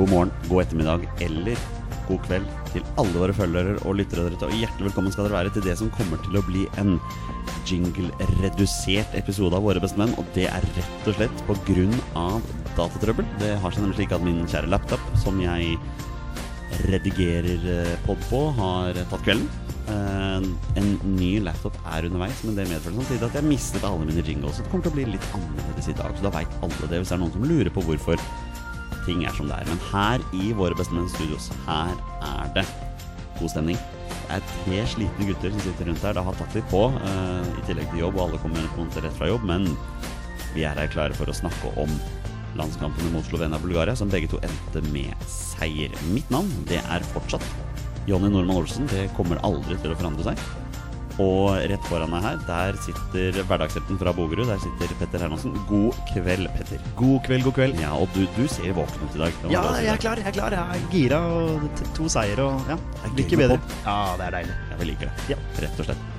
[0.00, 1.58] God morgen, god ettermiddag eller
[2.08, 4.30] god kveld til alle våre følgere og lyttere.
[4.32, 6.94] Og hjertelig velkommen skal dere være til det som kommer til å bli en
[7.68, 10.16] jingle-redusert episode av Våre bestemenn.
[10.16, 12.40] Og det er rett og slett på grunn av
[12.78, 13.28] datatrøbbel.
[13.44, 15.76] Det har seg nemlig slik at min kjære laptop, som jeg
[16.88, 19.50] redigerer eh, pod på, har tatt kvelden.
[19.92, 24.24] Eh, En ny laptop er underveis, men det medfører samtidig at jeg mistet alle mine
[24.24, 24.56] jingles.
[24.56, 27.02] Så det kommer til å bli litt annerledes i dag, så da veit alle det.
[27.02, 28.30] Hvis det er noen som lurer på hvorfor
[29.06, 29.70] ting er som det er.
[29.70, 31.92] Men her i Våre bestemenns studios, her
[32.26, 32.66] er det
[33.40, 33.80] god stemning.
[34.10, 36.16] Det er tre slitne gutter som sitter rundt her.
[36.16, 38.62] Det har tatt litt på, uh, i tillegg til jobb, og alle kommer
[39.02, 39.46] rett fra jobb.
[39.48, 39.68] Men
[40.54, 41.90] vi er her klare for å snakke om
[42.58, 45.94] landskampene mot Slovenia og Bulgaria, som begge to endte med seier.
[46.14, 47.46] Mitt navn, det er fortsatt
[48.10, 48.88] Jonny Normann Olsen.
[48.90, 50.59] Det kommer aldri til å forandre seg.
[51.20, 54.48] Og rett foran meg her, der sitter hverdagshelten fra Bogerud.
[54.48, 55.56] Der sitter Petter Hermansen.
[55.68, 56.80] God kveld, Petter.
[56.98, 57.80] God kveld, god kveld.
[57.82, 59.42] Ja, og du, du ser våken ut i dag.
[59.52, 60.22] Ja, jeg er klar.
[60.22, 62.78] jeg er klar Jeg er gira og to seier og ja,
[63.18, 63.60] lykke bedre.
[63.84, 64.56] Ja, det er deilig.
[64.80, 65.34] Vi liker det.
[65.34, 65.42] Ja.
[65.60, 66.09] Rett og slett.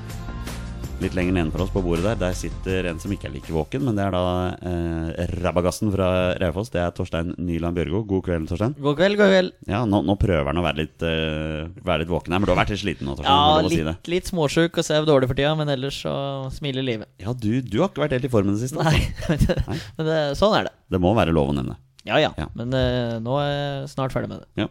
[1.02, 3.82] Litt lenger nedenfor oss på bordet der, der sitter en som ikke er like våken,
[3.88, 4.26] men det er da
[4.70, 6.70] eh, rabagassen fra Raufoss.
[6.70, 8.04] Det er Torstein Nyland Bjørgo.
[8.06, 8.76] God kveld, Torstein.
[8.78, 9.56] God kveld, god kveld.
[9.72, 12.54] Ja, nå, nå prøver han å være litt, eh, være litt våken her, men du
[12.54, 13.34] har vært litt sliten nå, Torstein.
[13.34, 16.14] Ja, litt, si litt, småsjuk og sover dårlig for tida, men ellers så
[16.54, 17.10] smiler livet.
[17.24, 18.86] Ja, du, du har ikke vært helt i formen det siste.
[18.86, 19.02] Nei,
[19.34, 19.58] altså.
[19.98, 20.76] men det, sånn er det.
[20.94, 21.80] Det må være lov å nevne.
[22.06, 22.30] Ja, ja.
[22.38, 22.46] Ja.
[22.58, 24.68] Men eh, nå er jeg snart ferdig med det.
[24.68, 24.70] Ja.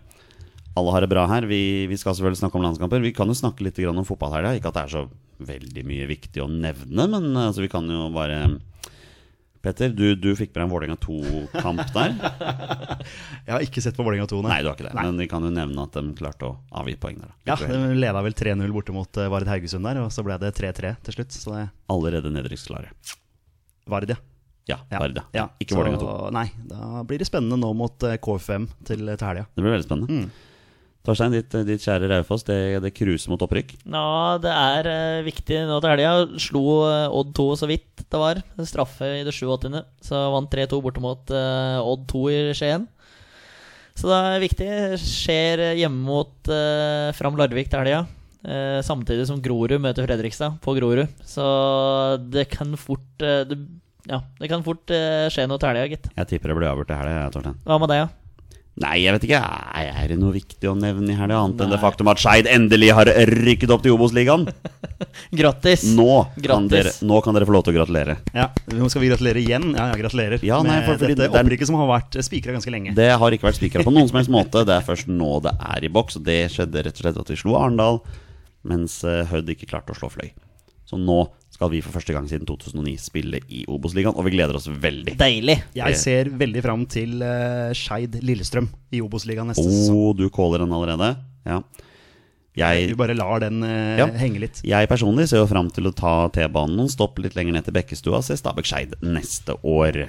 [0.79, 1.47] Alle har det bra her.
[1.51, 3.03] Vi, vi skal selvfølgelig snakke om landskamper.
[3.03, 4.55] Vi kan jo snakke litt om fotballhelga.
[4.59, 5.05] Ikke at det er så
[5.41, 8.43] veldig mye viktig å nevne, men eh, altså, vi kan jo bare
[9.61, 12.15] Petter, du, du fikk med deg en Vålerenga 2-kamp der.
[13.45, 14.95] Jeg har ikke sett på Vålerenga 2, Nei, du har ikke det.
[14.97, 15.05] Nei.
[15.05, 17.29] Men vi kan jo nevne at de klarte å avgi poeng der.
[17.29, 17.37] da.
[17.51, 20.55] Ja, De leda vel 3-0 borte mot eh, Vard Haugesund der, og så ble det
[20.57, 21.37] 3-3 til slutt.
[21.37, 22.95] Så det Allerede nedrykksklare.
[23.91, 24.21] Vard, ja.
[24.71, 25.27] Ja, Vard, ja.
[25.37, 25.47] ja.
[25.61, 26.15] Ikke Vålerenga 2.
[26.41, 29.45] Nei, da blir det spennende nå mot eh, KFM til, til helga.
[29.53, 30.23] Det blir veldig spennende.
[30.25, 30.50] Mm.
[31.07, 33.73] Torstein, ditt, ditt kjære Raufoss, det, det cruiser mot opprykk.
[33.87, 36.13] Ja, det er uh, viktig nå til helga.
[36.43, 38.43] Slo uh, Odd 2 så vidt det var.
[38.59, 39.81] En straffe i det 87.
[40.05, 42.89] Så vant 3-2 borte mot eh, Odd 2 i Skien.
[43.95, 44.71] Så det er viktig.
[44.99, 48.01] Skjer hjemme mot uh, Fram Larvik til helga.
[48.41, 51.11] Eh, samtidig som Grorud møter Fredrikstad på Grorud.
[51.29, 51.45] Så
[52.33, 53.59] det kan fort eh, det,
[54.09, 56.09] Ja, det kan fort eh, skje noe til helga, gitt.
[56.17, 57.59] Jeg tipper det blir avgjort til helga, Torstein.
[57.69, 58.20] Hva med deg, da?
[58.81, 59.39] Nei, jeg vet ikke.
[59.77, 62.47] Er er det noe viktig å nevne i helga, annet enn det faktum at Skeid
[62.49, 64.47] endelig har rykket opp til Obos-ligaen?
[65.41, 65.85] Grattis!
[65.97, 66.07] Nå,
[66.45, 68.17] kan dere- nå kan dere få lov til å gratulere.
[68.37, 69.71] Ja, Nå skal vi gratulere igjen.
[69.77, 72.73] Ja, ja, gratulerer Ja, nei, for- med dette det opprykket som har vært spikra ganske
[72.73, 72.95] lenge.
[72.97, 74.65] Det har ikke vært spikra på noen som helst måte.
[74.65, 76.17] Det er først nå det er i boks.
[76.17, 78.01] Og det skjedde rett og slett at vi slo Arendal,
[78.65, 80.33] mens eh, Hødd ikke klarte å slå Fløy.
[80.89, 81.21] Så nå
[81.61, 85.13] skal vi for første gang siden 2009 spille i Obos-ligaen, og vi gleder oss veldig.
[85.21, 85.59] Deilig!
[85.77, 89.99] Jeg ser veldig fram til uh, Skeid Lillestrøm i Obos-ligaen neste sesong.
[90.01, 91.11] Å, du caller den allerede?
[91.45, 91.59] Ja.
[92.57, 94.09] Jeg, du bare lar den uh, Ja.
[94.23, 94.63] henge litt.
[94.67, 97.77] jeg personlig ser jo fram til å ta T-banen noen stopp litt lenger ned til
[97.77, 100.07] Bekkestua og se Stabæk-Skeid neste år.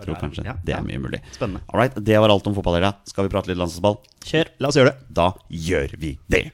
[0.00, 0.80] Tror kanskje Ja, det ja.
[0.80, 1.20] er mye mulig.
[1.36, 1.60] Spennende.
[1.68, 2.94] Alright, det var alt om fotballhelga.
[3.12, 4.00] Skal vi prate litt landslagsball?
[4.24, 4.50] Kjør!
[4.64, 5.12] La oss gjøre det.
[5.20, 6.46] Da gjør vi det.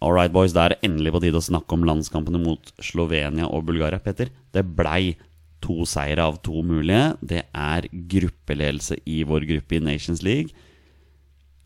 [0.00, 0.54] All right, boys.
[0.54, 3.98] Da er det endelig på tide å snakke om landskampene mot Slovenia og Bulgaria.
[4.02, 5.16] Petter, det blei
[5.64, 7.16] to seire av to mulige.
[7.18, 10.54] Det er gruppeledelse i vår gruppe i Nations League.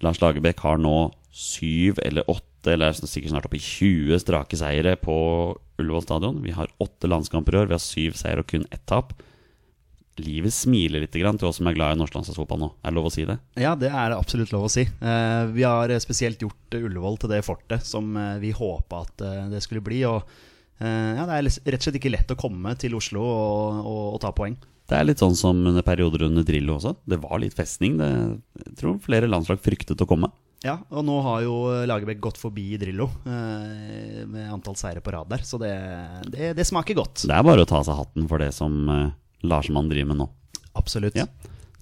[0.02, 4.58] Lars Lagerbäck har nå syv eller åtte, eller er sikkert snart oppe i 20 strake
[4.58, 5.16] seire på
[5.80, 6.40] Ullevål stadion.
[6.44, 7.68] Vi har åtte landskamper i år.
[7.70, 9.12] Vi har syv seire og kun ett tap.
[10.20, 12.68] Livet smiler litt grann til oss som er glad i norsk landslagsfotball nå.
[12.82, 13.38] Er det lov å si det?
[13.56, 14.84] Ja, det er det absolutt lov å si.
[14.84, 19.24] Eh, vi har eh, spesielt gjort Ullevål til det fortet som eh, vi håpa at
[19.52, 20.02] det skulle bli.
[20.08, 20.20] Og
[20.82, 24.20] ja, det er rett og slett ikke lett å komme til Oslo og, og, og
[24.24, 24.56] ta poeng.
[24.90, 26.96] Det er litt sånn som under perioder under Drillo også.
[27.06, 28.00] Det var litt festning.
[28.00, 28.08] Det,
[28.66, 30.32] jeg tror flere landslag fryktet å komme.
[30.62, 31.54] Ja, og nå har jo
[31.90, 35.72] Lagerbäck gått forbi Drillo eh, med antall seire på rad der, så det,
[36.30, 37.24] det, det smaker godt.
[37.26, 38.76] Det er bare å ta av seg hatten for det som
[39.42, 40.28] Larsmann driver med nå.
[40.78, 41.18] Absolutt.
[41.18, 41.26] Ja.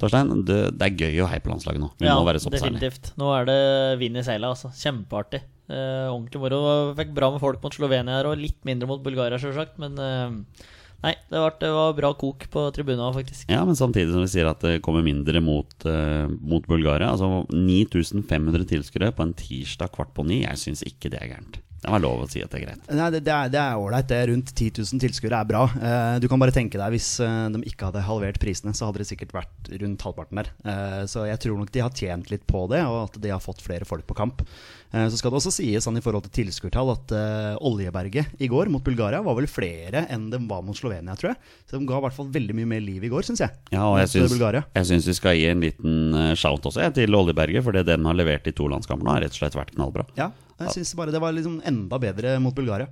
[0.00, 1.90] Torstein, det, det er gøy å heie på landslaget nå.
[2.00, 2.80] Vi ja, må være såpass ærlige.
[2.80, 3.12] definitivt.
[3.20, 3.60] Nå er det
[4.00, 4.72] vind i seila, altså.
[4.80, 5.42] Kjempeartig.
[5.70, 6.60] Eh, ordentlig moro.
[6.98, 9.76] Fikk bra med folk mot Slovenia her, og litt mindre mot Bulgaria, sjølsagt.
[9.82, 10.64] Men eh,
[11.04, 13.44] nei, det var, det var bra kok på tribuna, faktisk.
[13.52, 17.12] Ja, men samtidig som vi sier at det kommer mindre mot, eh, mot Bulgaria.
[17.12, 20.46] Altså 9500 tilskuere på en tirsdag kvart på ni.
[20.46, 21.60] Jeg syns ikke det er gærent.
[21.80, 22.88] Det var lov å si at det er greit.
[22.92, 24.08] Nei, det, det er ålreit.
[24.10, 25.62] Det Rundt 10 000 tilskuere er bra.
[25.80, 29.00] Eh, du kan bare tenke deg Hvis eh, de ikke hadde halvert prisene, så hadde
[29.00, 30.50] det sikkert vært rundt halvparten der.
[30.60, 33.40] Eh, så jeg tror nok de har tjent litt på det, og at de har
[33.40, 34.44] fått flere folk på kamp.
[34.92, 38.50] Eh, så skal det også sies sånn i forhold til tilskuertall at eh, Oljeberget i
[38.50, 41.40] går mot Bulgaria var vel flere enn de var mot Slovenia, tror jeg.
[41.64, 43.56] Så de ga i hvert fall veldig mye mer liv i går, syns jeg.
[43.72, 46.98] Ja, og jeg eh, syns, jeg syns vi skal gi en liten shout også jeg,
[47.00, 49.56] til Oljeberget, for det den har levert i to landskamper nå, har rett og slett
[49.56, 50.08] vært knallbra.
[50.20, 52.90] Ja, jeg syns bare det var liksom enda bedre mot Bulgaria.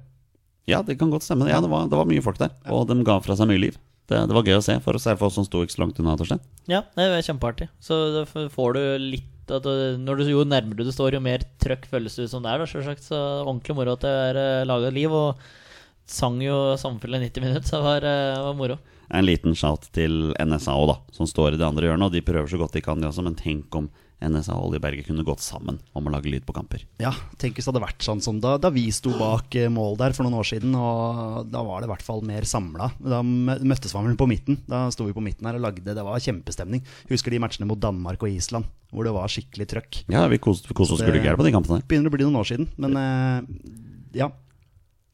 [0.68, 1.48] Ja, det kan godt stemme.
[1.48, 3.78] Ja, det var, det var mye folk der, og de ga fra seg mye liv.
[4.08, 5.98] Det, det var gøy å se, for, særlig for oss som sto ikke så langt
[6.00, 6.40] unna, Torstein.
[6.68, 7.68] Ja, det var kjempeartig.
[7.84, 11.44] Så da får du litt at du, Når du jo nærmere du står, jo mer
[11.60, 12.60] trøkk føles det ut som det er.
[12.60, 13.04] da, selvsagt.
[13.04, 15.12] Så ordentlig moro at det er uh, laga liv.
[15.12, 15.40] Og
[16.08, 18.78] sang jo samfunnet 90 minutter, så det var, eh, var moro.
[19.12, 22.08] En liten shout til NSA òg, da, som står i det andre hjørnet.
[22.08, 25.06] Og de prøver så godt de kan, de også, men tenk om NSA og Oljeberget
[25.06, 26.82] kunne gått sammen om å lage lyd på kamper.
[27.02, 29.98] Ja, tenk hvis det hadde vært sånn som da, da vi sto bak eh, mål
[30.00, 30.74] der for noen år siden.
[30.74, 32.90] Og da var det i hvert fall mer samla.
[32.98, 34.58] Da møttes man vel på midten.
[34.66, 36.82] Da sto vi på midten her og lagde Det var kjempestemning.
[37.12, 40.02] Husker de matchene mot Danmark og Island, hvor det var skikkelig trøkk.
[40.10, 41.82] Ja, vi koste, oss det- på de kampene.
[41.86, 44.30] Begynner å bli noen år siden, men eh, ja.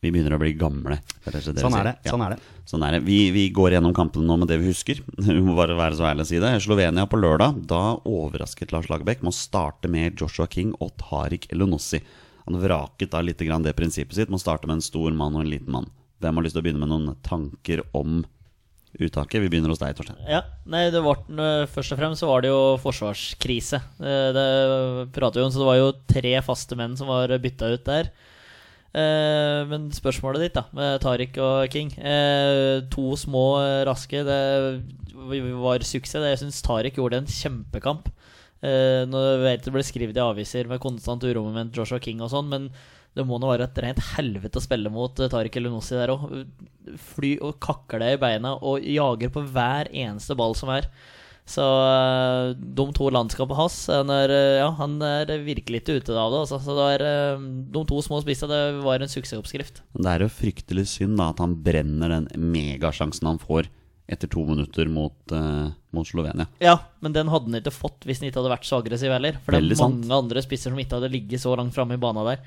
[0.04, 0.98] Vi begynner å bli gamle.
[1.24, 1.94] er Sånn er det.
[2.04, 2.12] Ja.
[2.12, 2.50] Sånn er det.
[2.68, 3.00] Sånn er det.
[3.06, 5.00] Vi, vi går gjennom kampene nå med det vi husker.
[5.24, 6.50] Vi må bare være så ærlig å si det.
[6.64, 7.62] Slovenia på lørdag.
[7.70, 12.02] Da overrasket Lars Lagerbäck med å starte med Joshua King og Tariq Elonossi.
[12.44, 15.38] Han vraket da litt grann det prinsippet sitt med å starte med en stor mann
[15.38, 15.88] og en liten mann.
[16.20, 18.20] Hvem har lyst til å begynne med noen tanker om
[19.00, 19.40] uttaket?
[19.40, 20.20] Vi begynner hos deg, Torstein.
[20.28, 23.80] Ja, nei, det var, øh, Først og fremst så var det jo forsvarskrise.
[23.96, 24.46] Det, Det
[25.16, 28.12] prater vi om, så det var jo tre faste menn som var bytta ut der.
[28.94, 34.22] Eh, men spørsmålet ditt, da, med Tariq og King eh, To små, eh, raske.
[34.26, 34.40] Det
[35.58, 36.22] var suksess.
[36.30, 38.10] Jeg syns Tariq gjorde en kjempekamp.
[38.64, 42.48] Eh, nå vet det ble skrevet i aviser med konstant uromoment Joshua King og sånn,
[42.48, 42.70] men
[43.14, 46.30] det må nå være et rent helvete å spille mot Tariq Elunossi der òg.
[47.12, 50.88] Fly og kakker deg i beina og jager på hver eneste ball som er.
[51.44, 56.16] Så eh, de to landskapene hans han er, eh, ja, han er virkelig ikke ute
[56.16, 56.40] av det.
[56.46, 56.58] Altså.
[56.64, 59.82] Så det er, eh, de to små spissene var en suksessoppskrift.
[59.92, 63.68] Det er jo fryktelig synd da at han brenner den megasjansen han får
[64.08, 66.44] etter to minutter mot, uh, mot Slovenia.
[66.60, 69.38] Ja, men den hadde han ikke fått hvis han ikke hadde vært så aggressiv heller.
[69.40, 70.02] For det Veldig er sant.
[70.02, 72.42] mange andre spisser som ikke hadde ligget så langt framme i banen der.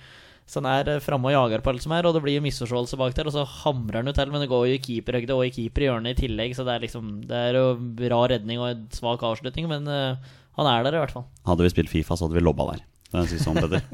[0.48, 3.00] Så han er eh, framme og jager på alt som er, og det blir misforståelse
[3.00, 3.30] bak der.
[3.30, 6.16] Og så hamrer han jo til, men det går jo i keeperhøyde og i keeperhjørnet
[6.16, 7.66] i tillegg, så det er liksom Det er jo
[8.00, 11.28] bra redning og en svak avslutning, men uh, han er der i hvert fall.
[11.48, 12.86] Hadde vi spilt Fifa, så hadde vi lobba der.
[13.12, 13.84] Det er sånn, Petter.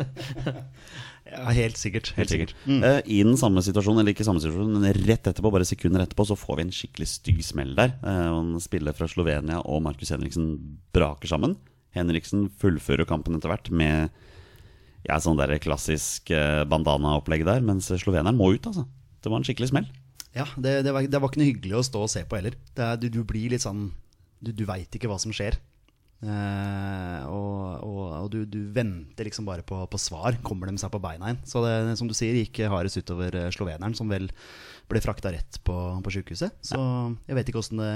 [1.33, 2.11] Ja, helt sikkert.
[2.17, 2.51] Helt sikkert.
[2.67, 6.27] Eh, I den samme situasjonen, eller ikke samme situasjon, men rett etterpå, bare sekunder etterpå,
[6.29, 7.95] så får vi en skikkelig stygg smell der.
[8.03, 10.51] Uh, en spiller fra Slovenia og Markus Henriksen
[10.93, 11.55] braker sammen.
[11.97, 14.13] Henriksen fullfører kampen etter hvert med
[15.07, 18.87] ja, sånn der klassisk eh, bandana-opplegg der, mens sloveneren må ut, altså.
[19.23, 19.85] Det var en skikkelig smell.
[20.33, 22.57] Ja, det, det, var, det var ikke noe hyggelig å stå og se på heller.
[22.75, 23.91] Er, du, du blir litt sånn
[24.43, 25.55] Du, du veit ikke hva som skjer.
[26.23, 30.37] Eh, og og, og du, du venter liksom bare på, på svar.
[30.45, 31.41] Kommer de seg på beina igjen?
[31.47, 34.29] Så det som du sier, gikk hardest utover eh, sloveneren, som vel
[34.91, 36.55] ble frakta rett på, på sjukehuset.
[36.65, 36.79] Så
[37.27, 37.91] jeg vet ikke åssen det,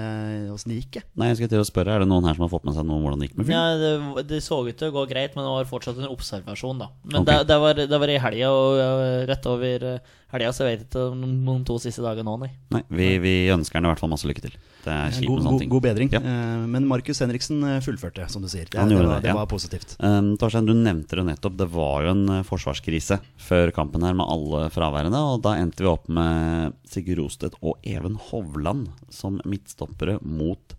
[0.70, 1.00] det gikk.
[1.00, 1.08] Jeg.
[1.20, 2.88] Nei, jeg skal til å spørre, Er det noen her som har fått med seg
[2.88, 3.58] noe om hvordan det gikk med fyren?
[3.58, 6.84] Ja, det, det så ut til å gå greit, men det var fortsatt en observasjon,
[6.84, 6.92] da.
[7.06, 7.42] Men okay.
[7.44, 10.88] det, det, var, det var i helga, og rett over eh, helga, så jeg vet
[10.88, 12.52] ikke om de to siste dager nå, nei.
[12.74, 14.58] Nei, vi, vi ønsker han i hvert fall masse lykke til.
[14.88, 15.72] Det er kjipt med sånne god, ting.
[15.74, 16.12] god bedring.
[16.16, 16.22] Ja.
[16.24, 18.68] Eh, men Markus Henriksen eh, fullførte, som du sier.
[18.70, 19.38] Det, Han det, var, det, ja.
[19.38, 19.98] var positivt.
[20.00, 21.58] Um, Torstein, du nevnte det nettopp.
[21.60, 25.22] Det var jo en forsvarskrise før kampen her med alle fraværende.
[25.34, 30.76] Og da endte vi opp med Sigurd Rostedt og Even Hovland som midtstoppere mot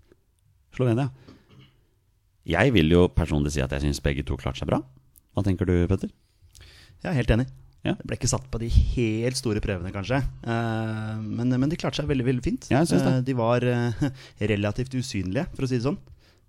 [0.75, 1.11] Slovenia.
[2.49, 4.81] Jeg vil jo personlig si at jeg syns begge to klarte seg bra.
[5.37, 6.13] Hva tenker du, Petter?
[7.05, 7.49] Jeg er helt enig.
[7.87, 7.95] Ja.
[7.95, 10.19] Det ble ikke satt på de helt store prøvene, kanskje.
[10.19, 12.71] Eh, men, men de klarte seg veldig veldig fint.
[12.73, 12.83] Ja.
[12.83, 14.07] Eh, de var eh,
[14.53, 16.01] relativt usynlige, for å si det sånn.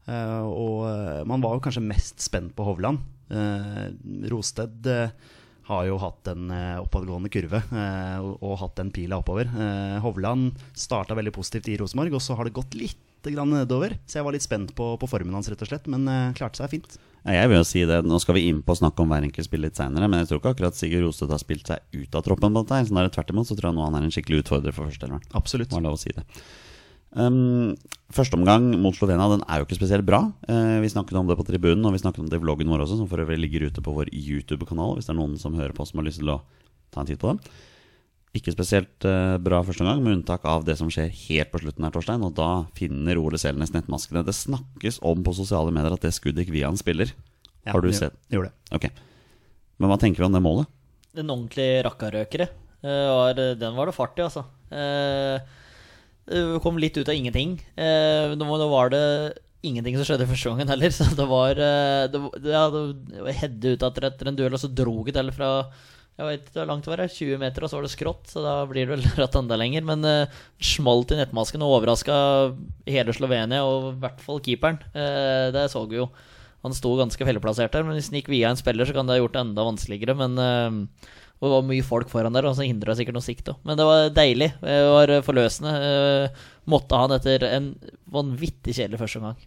[0.09, 0.87] Og
[1.29, 3.03] man var jo kanskje mest spent på Hovland.
[4.31, 4.87] Rosted
[5.69, 9.49] har jo hatt en eh, oppadgående kurve eh, og, og hatt den pila oppover.
[9.49, 12.97] Eh, Hovland starta veldig positivt i Rosenborg, og så har det gått litt
[13.29, 13.97] grann nedover.
[14.07, 15.89] Så jeg var litt spent på, på formen hans, rett og slett.
[15.91, 16.07] Men
[16.37, 16.95] klarte seg fint.
[17.27, 19.45] Jeg vil jo si det, Nå skal vi inn på å snakke om hver enkelt
[19.45, 22.23] spiller litt seinere, men jeg tror ikke akkurat Sigurd Rostedt har spilt seg ut av
[22.23, 22.55] troppen.
[22.55, 24.87] på dette her, tvert imot så tror jeg nå han er en skikkelig utfordrer for
[24.87, 25.27] førsteelveren.
[25.35, 25.75] Absolutt.
[25.75, 26.23] Var lov å si det.
[27.09, 27.73] Um,
[28.13, 30.21] første omgang mot Slovenia den er jo ikke spesielt bra.
[30.49, 32.85] Uh, vi snakket om det på tribunen, og vi snakket om det i vloggen vår
[32.85, 35.75] også, som for øvrig ligger ute på vår YouTube-kanal, hvis det er noen som hører
[35.77, 36.41] på som har lyst til å
[36.93, 37.41] ta en titt på den.
[38.37, 41.87] Ikke spesielt uh, bra første omgang, med unntak av det som skjer helt på slutten
[41.87, 42.25] her, Torstein.
[42.25, 44.25] Og da finner Ole Selnes nettmaskene.
[44.27, 47.15] Det snakkes om på sosiale medier at det skuddet en spiller.
[47.65, 48.13] Ja, har du sett?
[48.29, 48.75] Gjorde det.
[48.77, 48.91] Ok.
[49.79, 50.69] Men hva tenker vi om det målet?
[51.17, 52.49] en ordentlig rakkarøkere.
[52.83, 54.45] Uh, var, den var det fart i, altså.
[54.69, 55.68] Eh, det
[56.63, 57.57] kom litt ut av ingenting.
[57.75, 59.03] Eh, nå, var det
[59.65, 60.93] ingenting som skjedde første gangen heller.
[60.95, 64.71] Så det var eh, det, ja, det hedde ut etter, etter en duell, og så
[64.71, 65.53] drog det til fra
[66.19, 68.41] jeg vet ikke hvor langt det var, 20 meter, og så var det skrått, så
[68.43, 69.85] da blir det vel rett enda lenger.
[69.87, 72.17] Men uh, smalt i nettmasken og overraska
[72.89, 74.81] hele Slovenia, og i hvert fall keeperen.
[74.91, 76.09] Uh, det så vi jo.
[76.65, 79.15] Han sto ganske felleplassert der, men hvis han gikk via en spiller, så kan det
[79.15, 80.17] ha gjort det enda vanskeligere.
[80.19, 81.15] Men uh,
[81.47, 83.61] det var mye folk foran der, og så hindra sikkert noe sikt òg.
[83.67, 84.49] Men det var deilig.
[84.59, 85.71] Det var forløsende.
[86.69, 87.71] Måtte han etter en
[88.11, 89.39] vanvittig kjedelig første gang.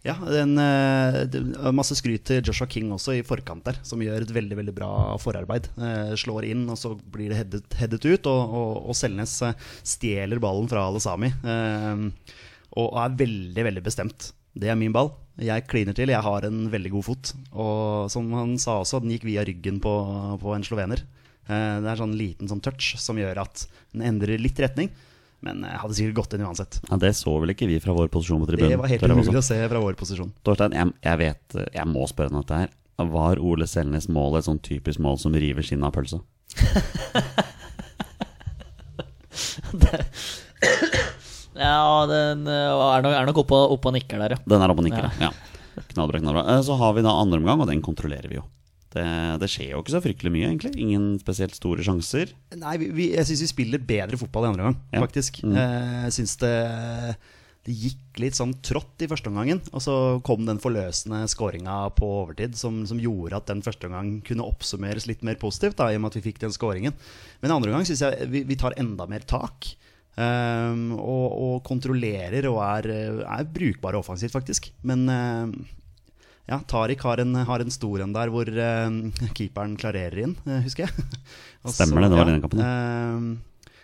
[0.00, 4.32] Ja, den, uh, masse skryt til Joshua King også i forkant der, som gjør et
[4.32, 5.68] veldig veldig bra forarbeid.
[5.76, 9.36] Uh, slår inn, og så blir det headet, headet ut, og, og, og Selnes
[9.84, 11.32] stjeler ballen fra Alesami.
[12.80, 14.30] og er veldig, veldig bestemt.
[14.56, 15.12] Det er min ball.
[15.40, 16.12] Jeg kliner til.
[16.12, 17.32] Jeg har en veldig god fot.
[17.52, 19.92] Og som han sa også, den gikk via ryggen på,
[20.42, 21.04] på en slovener.
[21.48, 24.90] det er sånn liten sånn touch som gjør at den endrer litt retning.
[25.40, 26.80] Men jeg hadde sikkert gått inn uansett.
[26.90, 28.74] Ja, Det så vel ikke vi fra vår posisjon på tribunen?
[28.74, 30.34] Det var helt umulig å se fra vår posisjon.
[30.44, 32.76] Torstein, jeg, jeg, vet, jeg må spørre om dette her.
[33.00, 36.20] Var Ole Selnes mål et sånn typisk mål som river skinnet av pølsa?
[41.60, 44.44] ja, den eh, er nok, er nok oppe, oppe, og nikker der, ja.
[44.48, 45.28] Den er oppe og nikker, ja.
[45.28, 45.84] ja.
[45.92, 46.46] Knallbra, knallbra.
[46.54, 48.46] Eh, så har vi da andre omgang, og den kontrollerer vi jo.
[48.90, 49.06] Det,
[49.38, 50.72] det, skjer jo ikke så fryktelig mye, egentlig.
[50.82, 52.32] Ingen spesielt store sjanser.
[52.58, 55.02] Nei, vi, jeg syns vi spiller bedre fotball i andre omgang, ja.
[55.04, 55.42] faktisk.
[55.46, 55.54] Mm.
[55.54, 56.54] Eh, jeg syns det,
[57.68, 59.62] det gikk litt sånn trått i første omgangen.
[59.70, 59.94] Og så
[60.26, 65.06] kom den forløsende skåringa på overtid som, som, gjorde at den første omgang kunne oppsummeres
[65.10, 66.96] litt mer positivt, da, i og med at vi fikk den skåringen.
[67.44, 69.70] Men i andre omgang syns jeg vi, vi, tar enda mer tak.
[70.18, 72.88] Um, og, og, kontrollerer og er,
[73.22, 74.70] er brukbare offensivt, faktisk.
[74.82, 75.52] Men uh,
[76.50, 80.58] ja, Tariq har en, har en stor en der hvor uh, keeperen klarerer inn, uh,
[80.64, 81.06] husker jeg.
[81.64, 83.40] Også, Stemmer det, det var ja, den kampen.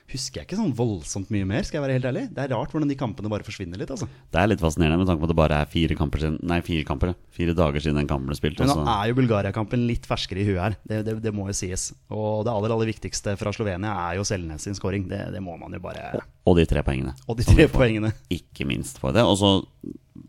[0.07, 2.23] Husker jeg ikke sånn voldsomt mye mer, skal jeg være helt ærlig.
[2.31, 3.91] Det er rart hvordan de kampene bare forsvinner litt.
[3.91, 6.37] altså Det er litt fascinerende med tanke på at det bare er fire kamper siden
[6.47, 8.63] Nei, fire kamper Fire dager siden den kampen ble spilt.
[8.63, 11.57] Men nå er jo Bulgaria-kampen litt ferskere i huet her, det, det, det, må jo
[11.59, 11.89] sies.
[12.15, 15.09] Og det aller aller viktigste fra Slovenia er jo Selnes sin scoring.
[15.11, 17.17] Det, det, må man jo bare og, og de tre poengene.
[17.27, 19.27] Og de tre poengene Ikke minst for det.
[19.27, 19.57] Og så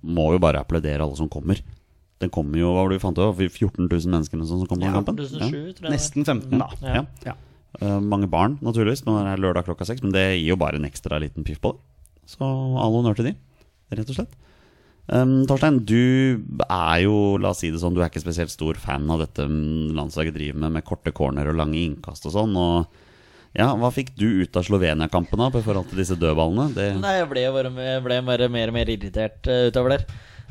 [0.01, 1.61] må vi bare applaudere alle som kommer.
[2.17, 4.89] Den kommer jo, hva var det vi fant ut 14 000 mennesker som kom på
[4.89, 5.21] ja, kampen?
[5.21, 5.91] 7, ja.
[5.93, 6.71] Nesten 15, da.
[6.81, 7.03] Ja.
[7.27, 7.35] ja.
[7.77, 10.03] Uh, mange barn, naturligvis, når det er lørdag klokka seks.
[10.05, 11.83] Men det gir jo bare en ekstra liten piff på det.
[12.27, 13.33] Så all honnør til de,
[13.95, 14.35] rett og slett.
[15.07, 18.79] Um, Torstein, du er jo, la oss si det sånn, du er ikke spesielt stor
[18.81, 22.57] fan av dette landslaget driver med, med korte corner og lange innkast og sånn.
[22.59, 23.05] og
[23.55, 26.73] ja, Hva fikk du ut av Slovenia-kampen i forhold til disse dødballene?
[26.75, 26.89] Det...
[26.99, 30.03] Nei, Jeg ble, bare, jeg ble mer, mer, og mer irritert uh, utover der.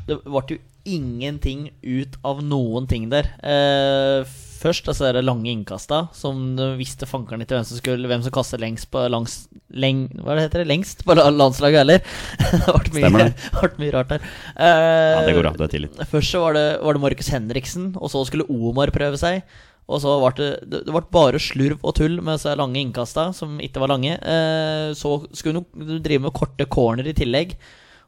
[0.07, 3.27] Det ble jo ingenting ut av noen ting der.
[3.43, 8.25] Eh, først altså det lange innkasta, som du visste fankeren ikke hvem som skulle Hvem
[8.25, 9.37] som kastet lengst på langs,
[9.69, 10.67] leng, Hva heter det?
[10.69, 12.03] Lengst på landslaget heller.
[12.87, 14.27] det ble mye, ble mye rart her.
[14.57, 15.55] Uh, ja, det går bra.
[15.57, 16.03] Du er tillit.
[16.11, 19.43] Først så var det, var det Markus Henriksen, og så skulle Omar prøve seg.
[19.87, 23.29] Og så ble det, det, det ble bare slurv og tull med disse lange innkasta,
[23.37, 24.17] som ikke var lange.
[24.23, 27.55] Uh, så skulle du drive med korte corner i tillegg.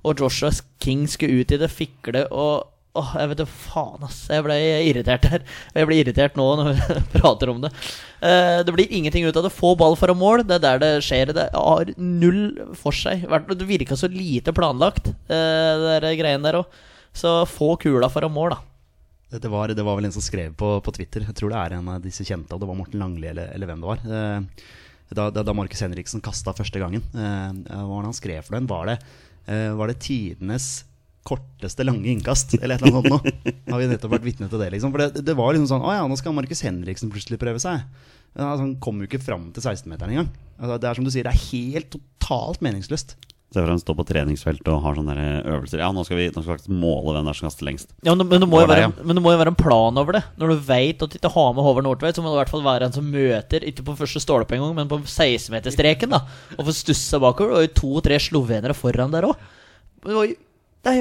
[0.08, 4.24] Og Joshua King skulle ut i det, fikle og Åh, jeg vet da faen, ass.
[4.32, 4.56] Jeg ble
[4.90, 5.44] irritert her.
[5.76, 7.70] Jeg blir irritert nå når vi prater om det.
[8.18, 9.54] Uh, det blir ingenting ut av det.
[9.54, 10.42] Få ball foran mål.
[10.48, 11.34] Det er der det skjer.
[11.36, 12.42] Det har null
[12.80, 13.28] for seg.
[13.30, 16.82] Det virka så lite planlagt, uh, det de greiene der òg.
[17.14, 18.66] Så få kula foran mål, da.
[19.38, 21.76] Det var, det var, vel en som skrev på, på, Twitter, jeg tror det er
[21.76, 24.02] en av disse kjente, og det var Morten Langli eller, eller hvem det var.
[24.10, 24.70] Uh,
[25.14, 28.70] da, da, da Markus Henriksen kasta første gangen, det han skrev for den?
[28.70, 28.98] Var det
[29.50, 30.86] Eh, var det tidenes
[31.30, 33.56] korteste lange innkast, eller et eller annet sånt noe.
[33.72, 34.94] Har vi nettopp vært vitne til det, liksom.
[34.96, 37.86] For det, det var liksom sånn Å ja, nå skal Markus Henriksen plutselig prøve seg.
[38.38, 40.30] Ja, han kom jo ikke fram til 16-meteren engang.
[40.60, 43.18] Altså, det er som du sier, det er helt totalt meningsløst.
[43.50, 45.82] Se for deg står på treningsfeltet og har sånne øvelser.
[45.82, 47.96] Ja, nå skal vi, nå skal vi faktisk måle hvem der som kaster lengst.
[48.06, 50.20] Ja, men, men, det må jo være, men det må jo være en plan over
[50.20, 50.22] det.
[50.38, 52.52] Når du veit at du ikke har med Håvard Nordtveit, så må det i hvert
[52.54, 56.22] fall være en som møter, ikke på første stolpe engang, men på 16-meterstreken, da.
[56.60, 57.58] Og får stussa bakover.
[57.58, 59.42] Og to-tre slovenere foran der òg.
[60.06, 60.38] Det var,
[60.86, 60.94] det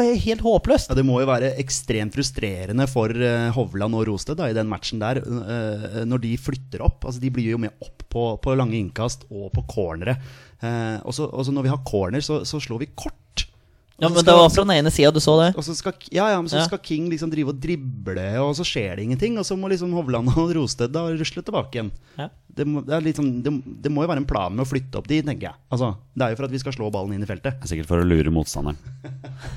[0.00, 0.88] er helt håpløst.
[0.90, 4.70] Ja, det må jo være ekstremt frustrerende for uh, Hovland og Rosted da, i den
[4.70, 7.04] matchen der, uh, når de flytter opp.
[7.04, 10.16] Altså, de blir jo med opp på, på lange innkast og på cornere.
[10.64, 13.20] Uh, og så når vi har corner, så, så slår vi kort.
[14.00, 15.50] Ja, men Det var fra den ene sida du så det.
[15.60, 16.64] Og så skal, ja, ja, men så ja.
[16.64, 19.36] skal King liksom drive og drible, og så skjer det ingenting.
[19.36, 21.92] Og så må liksom Hovland og Rosted da rusle tilbake igjen.
[22.16, 22.30] Ja.
[22.50, 23.52] Det må, det, er sånn, det,
[23.84, 25.60] det må jo være en plan med å flytte opp de, tenker jeg.
[25.68, 27.60] Altså, det er jo for at vi skal slå ballen inn i feltet.
[27.60, 28.80] Er sikkert for å lure motstanderen.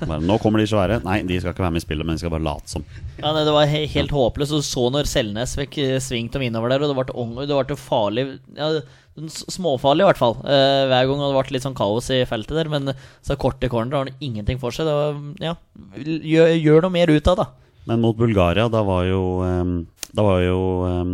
[0.04, 1.00] Bare, nå kommer de svære.
[1.06, 2.86] Nei, de skal ikke være med i spillet, men de skal bare late som.
[3.20, 4.56] Ja, nei, Det var he helt håpløst.
[4.56, 7.58] Du så når Selnes fikk eh, svingt dem innover der, og det ble, ung- det
[7.72, 8.70] ble farlig ja,
[9.14, 10.38] Småfarlig, i hvert fall.
[10.42, 12.70] Eh, hver gang og det ble litt sånn kaos i feltet der.
[12.74, 14.88] Men så kort i corner har han ingenting for seg.
[14.90, 15.54] Det var, ja,
[16.02, 17.50] gjør, gjør noe mer ut av, da.
[17.86, 19.76] Men mot Bulgaria, da var jo, um
[20.14, 21.14] da var jo um,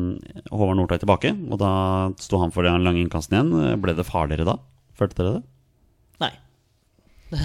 [0.52, 1.30] Håvard Nordtøy tilbake.
[1.48, 1.70] Og da
[2.20, 3.78] sto han for den lange innkasten igjen.
[3.80, 4.58] Ble det farligere da?
[5.00, 5.44] Følte dere det?
[6.20, 6.34] Nei.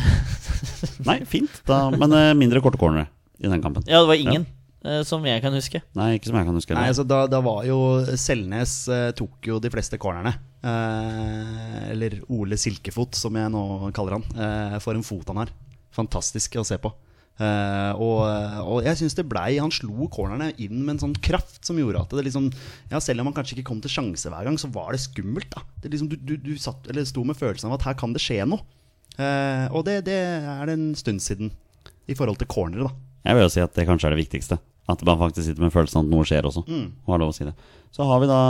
[1.09, 1.63] Nei, fint.
[1.69, 3.09] Da, men uh, mindre korte cornere
[3.41, 3.85] i den kampen.
[3.91, 4.47] Ja, det var ingen,
[4.85, 4.99] Ja.
[5.05, 5.81] som jeg kan huske.
[5.97, 6.75] Nei, ikke som jeg kan huske.
[6.77, 7.79] Nei, altså da, da var jo
[8.21, 10.35] Selnes eh, tok jo de fleste cornerne.
[10.65, 13.65] Eh, eller Ole Silkefot, som jeg nå
[13.97, 14.27] kaller han.
[14.37, 15.53] Eh, for en fot han har.
[15.95, 16.91] Fantastisk å se på.
[17.35, 18.21] Eh, og,
[18.63, 22.05] og jeg syns det blei Han slo cornerne inn med en sånn kraft som gjorde
[22.05, 22.45] at det liksom
[22.93, 25.49] Ja, selv om han kanskje ikke kom til sjanse hver gang, så var det skummelt,
[25.51, 25.65] da.
[25.83, 28.23] Det liksom, du, du, du satt, eller sto med følelsen av at her kan det
[28.23, 28.63] skje noe.
[29.19, 31.53] Eh, og det, det er det en stund siden
[32.11, 32.95] i forhold til cornere, da.
[33.25, 34.59] Jeg vil jo si at det kanskje er det viktigste.
[34.91, 36.63] At man faktisk sitter med følelsen av at noe skjer også.
[36.69, 36.89] Mm.
[37.07, 37.55] Og har lov å si det.
[37.95, 38.41] Så har vi da,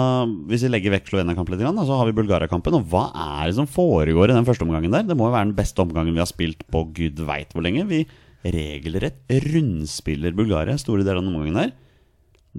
[0.50, 2.75] hvis vi legger vekk Slovenia-kampen litt, så har vi Bulgaria-kampen.
[2.80, 3.04] Og hva
[3.38, 5.04] er det som foregår i den første omgangen der?
[5.06, 7.85] Det må jo være den beste omgangen vi har spilt på gud veit hvor lenge.
[7.87, 8.00] Vi
[8.44, 9.21] regelrett
[9.54, 11.73] rundspiller Bulgaria store deler av den omgangen der.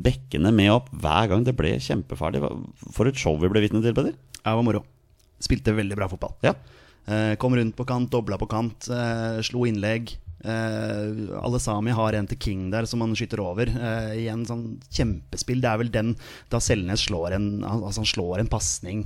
[0.07, 1.43] Bekkene med opp hver gang.
[1.47, 2.45] Det ble kjempefarlig.
[2.45, 2.55] Hva-
[2.95, 4.15] For et show vi ble vitne til, Peder.
[4.39, 4.85] Ja, det var moro.
[5.43, 6.37] Spilte veldig bra fotball.
[6.47, 6.55] Ja.
[7.07, 10.15] Eh, kom rundt på kant, dobla på kant, eh, slo innlegg.
[10.45, 13.69] Eh, Alesami har en til King der som han skyter over.
[13.69, 15.61] Eh, I en sånn kjempespill.
[15.61, 16.15] Det er vel den
[16.49, 18.05] da Selnes slår en, al- altså
[18.39, 19.05] en pasning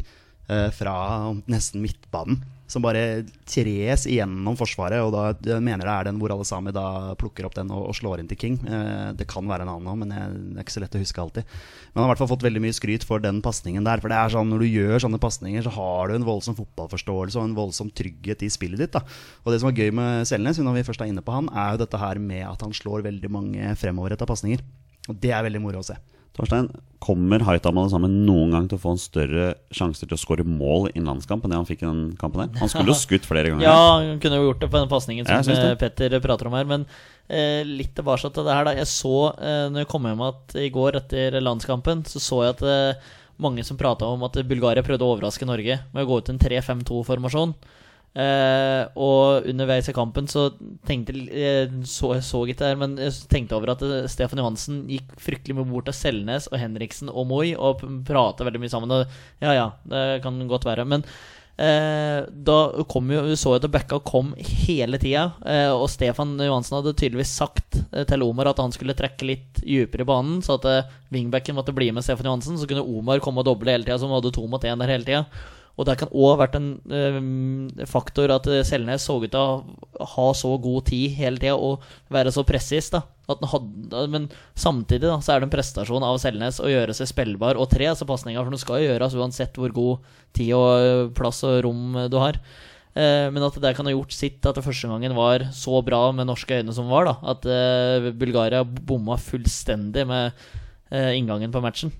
[0.49, 2.41] eh, fra nesten midtbanen.
[2.69, 5.01] Som bare tres igjennom Forsvaret.
[5.01, 7.97] Og da jeg mener jeg er den hvor Alesami da plukker opp den og, og
[7.97, 8.59] slår inn til King.
[8.61, 11.01] Eh, det kan være en annen òg, men jeg, det er ikke så lett å
[11.01, 11.55] huske alltid.
[11.89, 14.03] Men han har i hvert fall fått veldig mye skryt for den pasningen der.
[14.03, 17.41] For det er sånn, når du gjør sånne pasninger, så har du en voldsom fotballforståelse
[17.41, 18.93] og en voldsom trygghet i spillet ditt.
[18.93, 19.01] da
[19.43, 21.73] Og det som er gøy med Selnes, når vi først er inne på han, er
[21.73, 24.61] jo dette her med at han slår veldig mange fremoverretta pasninger.
[25.09, 25.97] Og det er veldig moro å se.
[26.37, 26.69] Torstein,
[26.99, 29.45] kommer Haitama sammen noen gang til å få en større
[29.75, 32.43] sjanse til å skåre mål i en landskamp enn det han fikk i den kampen
[32.43, 32.49] her?
[32.59, 33.63] Han skulle jo skutt flere ganger.
[33.69, 36.67] Ja, han kunne jo gjort det på den pasningen som eh, Petter prater om her.
[36.67, 36.85] Men
[37.31, 38.75] eh, litt tilbake til det her, da.
[38.77, 42.57] Jeg så, eh, når jeg kom hjem at i går etter landskampen, så så jeg
[42.57, 46.19] at eh, mange som prata om at Bulgaria prøvde å overraske Norge med å gå
[46.19, 47.55] ut i en 3-5-2-formasjon.
[48.17, 50.47] Eh, og underveis i kampen så
[50.87, 54.41] tenkte jeg så, jeg så ikke det her, men jeg tenkte over at eh, Stefan
[54.41, 58.71] Johansen gikk fryktelig mye bort til Selnes og Henriksen og Moi og prata veldig mye
[58.73, 58.95] sammen.
[58.95, 59.05] Og
[59.45, 60.87] ja, ja, det kan godt være.
[60.89, 61.05] Men
[61.61, 62.57] eh, da
[62.89, 67.35] kom jo, så jo at Bekka kom hele tida, eh, og Stefan Johansen hadde tydeligvis
[67.43, 70.97] sagt eh, til Omar at han skulle trekke litt dypere i banen, så at eh,
[71.13, 72.57] wingbacken måtte bli med Stefan Johansen.
[72.57, 74.97] Så kunne Omar komme og doble hele tida, så han hadde to mot én der
[74.97, 75.23] hele tida.
[75.79, 79.39] Og det kan òg ha vært en eh, faktor at eh, Selnes så ut til
[79.39, 82.91] å ha så god tid hele tida og være så presis.
[82.91, 83.05] da
[84.11, 84.27] Men
[84.59, 87.87] samtidig da så er det en prestasjon av Selnes å gjøre seg spillbar og tre
[87.93, 91.61] altså pasninger, for det skal jo gjøres uansett hvor god tid og eh, plass og
[91.67, 92.41] rom eh, du har.
[92.99, 96.27] Men at det kan ha gjort sitt at det første gangen var så bra med
[96.27, 97.05] norske øyne som var.
[97.07, 97.45] da At
[98.17, 100.33] Bulgaria bomma fullstendig med
[101.15, 101.93] inngangen på matchen.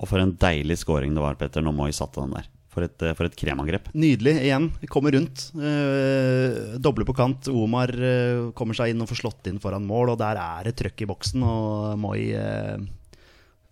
[0.00, 2.48] Og for en deilig scoring det var, Petter, når Moi satte den der.
[2.76, 3.88] For et, eh, for et kremangrep.
[3.96, 4.68] Nydelig igjen.
[4.92, 5.46] Kommer rundt.
[5.56, 7.48] Eh, doble på kant.
[7.48, 10.76] Omar eh, kommer seg inn og får slått inn foran mål, og der er det
[10.76, 12.76] trøkk i boksen, og Moi eh,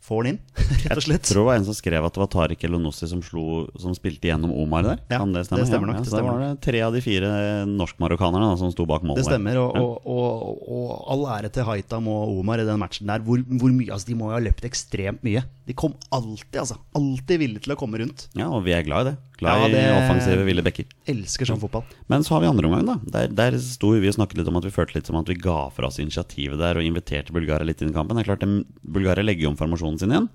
[0.04, 0.40] får den inn,
[0.84, 1.22] rett og slett.
[1.24, 3.44] Jeg tror det var en som skrev at det var Tariq Elonossi som, slo,
[3.80, 5.00] som spilte gjennom Omar der.
[5.08, 5.62] Ja, det stemme?
[5.62, 7.30] det stemmer nok, Ja, det så da var det tre av de fire
[7.70, 9.22] norskmarokkanerne som sto bak målet.
[9.22, 13.08] Det stemmer, og, og, og, og all ære til Haitam og Omar i den matchen
[13.10, 13.24] der.
[13.24, 15.44] Hvor, hvor mye, altså De må jo ha løpt ekstremt mye.
[15.64, 16.76] De kom alltid, altså.
[16.98, 18.26] Alltid villige til å komme rundt.
[18.36, 19.16] Ja, og vi er glad i det.
[19.40, 20.84] Glad Ja, det- i offensive ville bekker.
[21.10, 21.82] Elsker sånn fotball.
[22.12, 22.96] Men så har vi andre omgang, da.
[23.16, 25.34] Der, der sto vi og snakket litt om at vi følte litt som at vi
[25.40, 28.14] ga fra oss initiativet der og inviterte Bulgaria litt inn i kampen.
[28.20, 28.44] Det er klart,
[28.84, 30.30] Bulgaria legger om formasjonen sin igjen.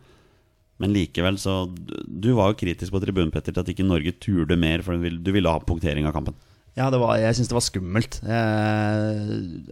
[0.79, 4.55] Men likevel, så Du var jo kritisk på tribunen, Petter, til at ikke Norge turde
[4.59, 6.37] mer, for du ville, ha punktering av kampen.
[6.77, 8.19] Ja, var, jeg syns det var skummelt.
[8.23, 9.17] Eh,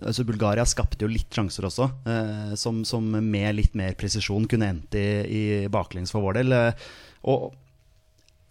[0.04, 4.74] altså Bulgaria skapte jo litt sjanser også, eh, som, som med litt mer presisjon kunne
[4.74, 6.58] endt i, i baklengs for vår del.
[6.58, 6.88] Eh,
[7.32, 7.54] og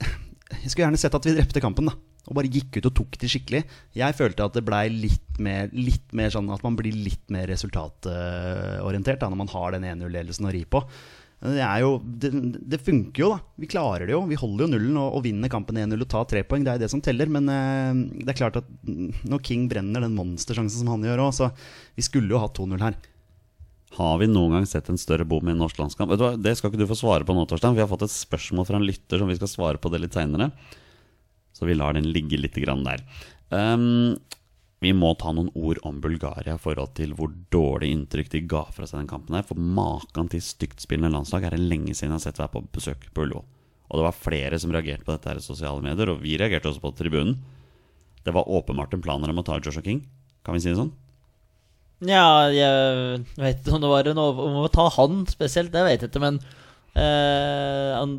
[0.62, 1.98] jeg skulle gjerne sett at vi drepte kampen, da.
[2.26, 3.60] Og bare gikk ut og tok de skikkelig.
[3.94, 9.20] Jeg følte at det blei litt litt mer sånn at man blir litt mer resultatorientert
[9.20, 10.80] da, når man har den 1-0-ledelsen å ri på.
[11.36, 12.30] Det, jo, det,
[12.64, 13.56] det funker jo, da.
[13.60, 14.22] Vi klarer det jo.
[14.28, 16.64] Vi holder jo nullen og, og vinner kampen 1-0 og tar tre poeng.
[16.64, 17.28] Det er det som teller.
[17.32, 21.34] Men eh, det er klart at når King brenner den monstersjansen som han gjør òg,
[21.36, 21.50] så
[21.98, 22.96] vi skulle jo hatt 2-0 her.
[23.96, 26.10] Har vi noen gang sett en større bom i en norsk landskamp?
[26.12, 27.76] Vet du hva, Det skal ikke du få svare på nå, Torstein.
[27.76, 30.16] Vi har fått et spørsmål fra en lytter som vi skal svare på det litt
[30.16, 30.50] seinere.
[31.56, 33.04] Så vi lar den ligge litt grann der.
[33.56, 34.16] Ehm,
[34.84, 38.64] vi må ta noen ord om Bulgaria i forhold til hvor dårlig inntrykk de ga
[38.76, 39.46] fra seg den kampen her.
[39.48, 43.06] For maken til stygtspillende landslag er det lenge siden jeg har sett være på besøk
[43.16, 43.46] på Ullevål.
[43.86, 46.68] Og det var flere som reagerte på dette her i sosiale medier, og vi reagerte
[46.72, 47.36] også på tribunen.
[48.26, 50.00] Det var åpenbart en plan om å ta Joshua King.
[50.44, 50.92] Kan vi si det sånn?
[52.04, 54.48] Ja, jeg vet ikke om det var en over...
[54.50, 56.40] Om å ta han spesielt, det vet jeg ikke, men
[56.98, 58.18] eh, han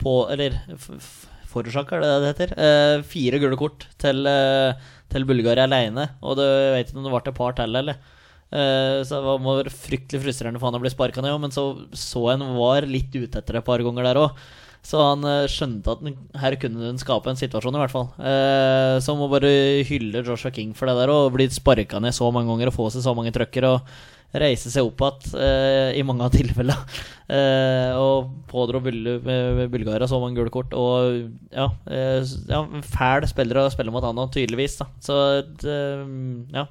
[0.00, 1.26] på Eller f- f-
[1.58, 2.50] er det det det heter?
[2.62, 4.78] Eh, fire gule kort til, eh,
[5.12, 8.00] til Bulgaria aleine, og jeg vet ikke om det ble et par til, eller?
[8.48, 12.32] Eh, så det var- fryktelig frustrerende for han å bli sparka ned, men så så
[12.32, 14.30] en var litt ute etter det et par ganger der òg.
[14.82, 18.08] Så han eh, skjønte at her kunne den skape en situasjon, i hvert fall.
[18.18, 22.30] Eh, så må bare hylle Joshua King for det der, og bli sparka ned så
[22.32, 23.66] mange ganger og få seg så mange trøkker.
[23.68, 23.82] Og
[24.38, 26.76] reise seg opp igjen eh, i mange av tilfellene.
[27.28, 29.18] Eh, og pådro Bul
[29.68, 30.72] Bulgaria så mange gule kort.
[30.72, 34.78] Og ja, eh, ja fæl spiller å spille mot han òg, tydeligvis.
[34.80, 34.86] Da.
[35.04, 35.18] Så
[36.56, 36.64] ja.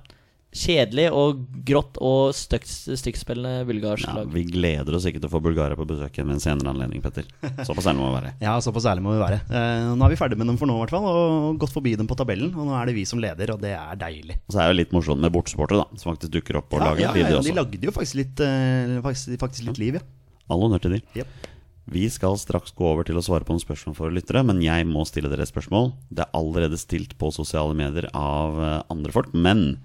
[0.56, 4.30] Kjedelig og grått og styggspillende bulgarsk Ja, lag.
[4.32, 7.02] vi gleder oss ikke til å få Bulgaria på besøk igjen ved en senere anledning,
[7.04, 7.28] Petter.
[7.68, 8.32] Såpass ærlig må vi være.
[8.46, 9.42] Ja, såpass ærlig må vi være.
[9.52, 11.10] Eh, nå er vi ferdig med dem for nå, i hvert fall.
[11.12, 12.54] Og gått forbi dem på tabellen.
[12.56, 14.40] Og nå er det vi som leder, og det er deilig.
[14.48, 16.80] Og så er det jo litt morsomt med bortsupportere, da, som faktisk dukker opp og
[16.82, 20.00] ja, lager ja, videre ja, de lagde jo faktisk litt, eh, faktisk, faktisk litt liv,
[20.00, 20.06] ja.
[20.48, 21.02] All honnør til de.
[21.20, 21.52] Yep.
[21.92, 24.88] Vi skal straks gå over til å svare på noen spørsmål for lyttere, men jeg
[24.88, 25.94] må stille dere et spørsmål.
[26.12, 29.78] Det er allerede stilt på sosiale medier av eh, andre folk, men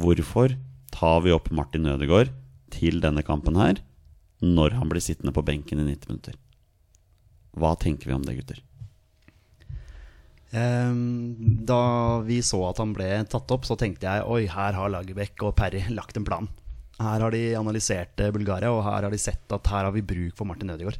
[0.00, 0.54] hvorfor
[0.94, 2.30] tar vi opp Martin Ødegaard
[2.74, 3.80] til denne kampen her
[4.42, 6.34] når han blir sittende på benken i 90 minutter?
[7.56, 8.58] Hva tenker vi om det, gutter?
[10.52, 14.92] Ehm, Da vi så at han ble tatt opp, så tenkte jeg oi, her har
[14.92, 16.48] Lagerbäck og Perry lagt en plan.
[17.00, 20.04] Her har de analysert eh, Bulgaria, og her har de sett at her har vi
[20.06, 20.96] bruk for Martin Ødegaard.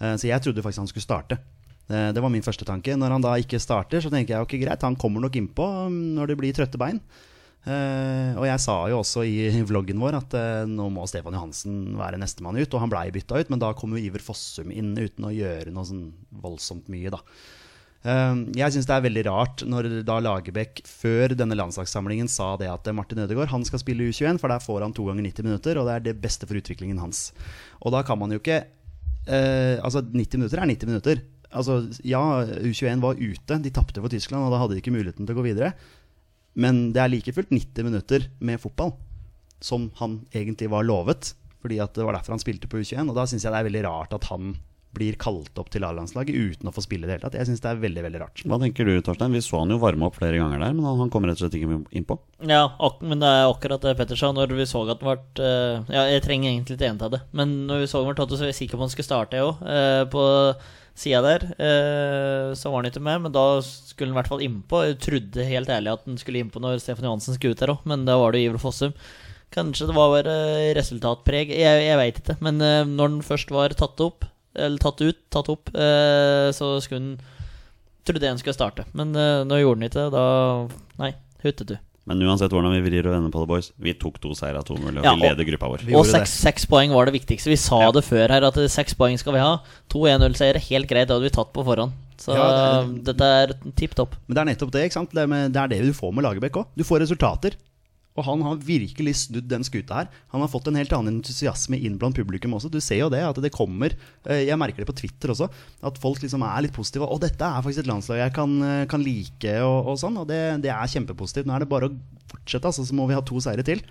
[0.00, 1.38] Eh, Så jeg trodde faktisk han skulle starte.
[1.90, 2.96] Eh, Det var min første tanke.
[2.96, 6.14] Når han da ikke starter, så tenker jeg ok, greit, han kommer nok innpå mm,
[6.16, 7.00] når det blir trøtte bein.
[7.64, 11.94] Eh, og jeg sa jo også i vloggen vår at uh, nå må Stefan Johansen
[11.96, 12.68] være nestemann ut.
[12.68, 15.72] Og han blei bytta ut, men da kom jo Iver Fossum inn uten å gjøre
[15.72, 16.08] noe sånn
[16.44, 17.22] voldsomt mye, da.
[18.04, 22.68] Uh, jeg syns det er veldig rart når da Lagerbäck før denne landslagssamlingen sa det
[22.68, 25.80] at Martin Ødegaard han skal spille U21, for der får han to ganger 90 minutter,
[25.80, 27.30] og det er det beste for utviklingen hans.
[27.80, 28.64] Og da kan man jo ikke
[29.24, 31.20] Altså, 90 minutter er 90 minutter.
[31.48, 32.20] Altså, ja,
[32.60, 35.38] U21 var ute, de tapte for Tyskland, og da hadde de ikke muligheten til å
[35.38, 35.70] gå videre.
[36.56, 38.92] Men det er like fullt 90 minutter med fotball
[39.64, 41.32] som han egentlig var lovet.
[41.64, 43.08] Fordi at det var derfor han spilte på U21.
[43.08, 44.54] Og da syns jeg det er veldig rart at han
[44.94, 47.34] blir kalt opp til A-landslaget uten å få spille i det hele tatt.
[47.34, 48.42] Jeg syns det er veldig, veldig rart.
[48.46, 49.32] Hva tenker du, Torstein?
[49.34, 51.50] Vi så han jo varme opp flere ganger der, men han- han kom rett og
[51.50, 52.18] slett ikke innpå.
[52.46, 54.30] Ja, ak men det er akkurat det Petter sa.
[54.30, 57.66] Når vi så at han ble eh, Ja, jeg trenger egentlig ikke gjenta det, men
[57.66, 59.32] når vi så han ble tatt, så var jeg sikker på at han skulle starte,
[59.34, 60.60] jeg òg.
[60.94, 61.44] Sida der.
[61.58, 64.82] eh, så var han ikke med, men da skulle han i hvert fall innpå.
[64.86, 67.82] Jeg trodde helt ærlig at han skulle innpå når Stefan Johansen skulle ut der òg,
[67.90, 68.94] men da var det Iver Fossum.
[69.54, 70.36] Kanskje det var bare
[70.78, 72.38] resultatpreg, jeg, jeg veit ikke.
[72.46, 76.76] Men eh, når han først var tatt opp, eller tatt ut, tatt opp, eh, så
[76.84, 77.14] skulle han
[78.04, 80.10] Trodde jeg han skulle starte, men nå gjorde han ikke det.
[80.12, 80.24] Da
[81.00, 81.78] Nei, huttetu.
[82.06, 84.64] Men uansett hvordan vi vrir og vender på det, boys, vi tok to seire av
[84.68, 85.84] to mulige, og Ja, vi leder gruppa vår.
[85.96, 87.48] Og seks, seks poeng var det viktigste.
[87.48, 87.90] Vi sa Ja.
[87.96, 89.58] det før her, at seks poeng skal vi ha.
[89.88, 91.92] To 1-0-seiere, helt greit, det hadde vi tatt på forhånd.
[92.20, 94.16] Så Ja, det dette er tipp topp.
[94.28, 94.84] Men det er nettopp det.
[94.84, 95.10] ikke sant?
[95.16, 96.66] Det er, med, det er det du får med Lagerbäck òg.
[96.76, 97.56] Du får resultater.
[98.14, 100.10] Og han har virkelig snudd den skuta her.
[100.30, 102.70] Han har fått en helt annen entusiasme inn blant publikum også.
[102.70, 105.48] Du ser jo det, at det kommer eh, Jeg merker det på Twitter også.
[105.82, 107.08] At folk liksom er litt positive.
[107.10, 110.20] Og dette er faktisk et landslag jeg kan, eh, kan like', og, og sånn.
[110.22, 111.50] Og det, det er kjempepositivt.
[111.50, 111.96] Nå er det bare å
[112.30, 112.86] fortsette, altså.
[112.86, 113.82] Så må vi ha to seire til.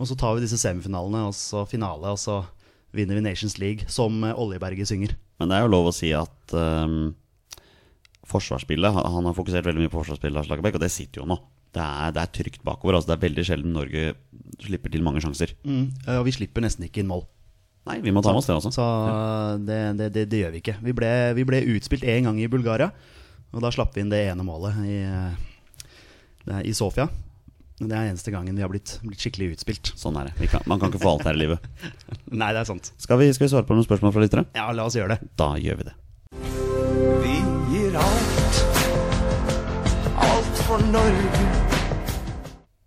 [0.00, 2.42] Og så tar vi disse semifinalene, og så finale, og så
[2.96, 5.14] vinner vi Nations League, som eh, Oljeberget synger.
[5.38, 7.14] Men det er jo lov å si at um,
[8.30, 11.38] forsvarsspillet Han har fokusert veldig mye på forsvarsspillet, Lars Lagerbäck, og det sitter jo nå.
[11.72, 12.98] Det er, det er trygt bakover.
[12.98, 14.12] Altså det er veldig sjelden Norge
[14.62, 15.54] slipper til mange sjanser.
[15.64, 15.86] Mm.
[16.18, 17.24] Og vi slipper nesten ikke inn mål.
[17.88, 18.70] Nei, vi må ta med oss det også.
[18.76, 18.84] Så
[19.66, 20.76] det, det, det, det gjør vi ikke.
[20.84, 22.92] Vi ble, vi ble utspilt én gang i Bulgaria,
[23.50, 25.00] og da slapp vi inn det ene målet i,
[26.46, 27.08] det i Sofia.
[27.82, 29.90] Det er eneste gangen vi har blitt, blitt skikkelig utspilt.
[29.98, 30.36] Sånn er det.
[30.38, 31.66] Vi kan, man kan ikke få alt her i livet.
[32.30, 32.92] Nei, det er sant.
[33.02, 34.46] Skal vi, skal vi svare på noen spørsmål fra lyttere?
[34.54, 35.32] Ja, la oss gjøre det.
[35.40, 35.96] Da gjør vi det.
[37.24, 37.34] Vi
[37.72, 38.62] gir alt,
[40.28, 41.51] alt for Norge.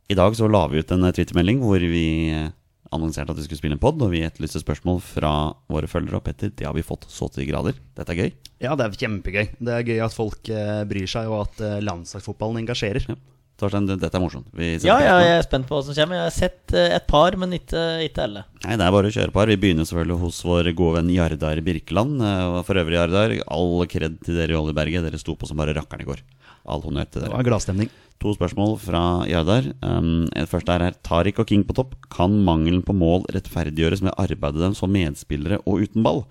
[0.08, 2.50] I dag så la vi ut en eh, Twitter-melding hvor vi eh,
[2.94, 5.32] annonserte at vi skulle spille en pod, og vi etterlyste spørsmål fra
[5.72, 6.20] våre følgere.
[6.20, 7.80] Og Petter, det har vi fått så til de grader.
[7.98, 8.36] Dette er gøy.
[8.62, 9.48] Ja, det er kjempegøy.
[9.58, 13.10] Det er gøy at folk eh, bryr seg, og at landslagsfotballen engasjerer.
[13.10, 13.18] Ja.
[13.56, 14.50] Torstein, dette er morsomt.
[14.54, 16.20] Vi Ja, ja, jeg er spent på hva som kommer.
[16.20, 18.44] Jeg har sett et par, men ikke, ikke alle.
[18.66, 19.48] Nei, det er bare å kjøre par.
[19.48, 22.20] Vi begynner selvfølgelig hos vår gode venn Jardar Birkeland.
[22.68, 25.08] For øvrig, Jardar, all kred til dere i Oljeberget.
[25.08, 26.20] Dere sto på som bare rakkeren i går.
[26.66, 27.92] All honnør til Det var gladstemning.
[28.24, 29.68] To spørsmål fra Jardar.
[29.84, 30.98] Um, første er her.
[31.06, 31.98] Tariq og King på topp.
[32.14, 36.24] Kan mangelen på mål rettferdiggjøres med arbeidet dem som medspillere og uten ball?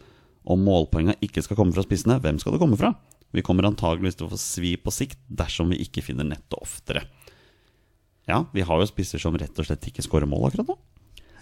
[0.45, 2.93] Om målpoenga ikke skal komme fra spissene, hvem skal det komme fra?
[3.35, 7.05] Vi kommer antageligvis til å få svi på sikt dersom vi ikke finner nettet oftere.
[8.29, 10.77] Ja, vi har jo spisser som rett og slett ikke skårer mål akkurat nå.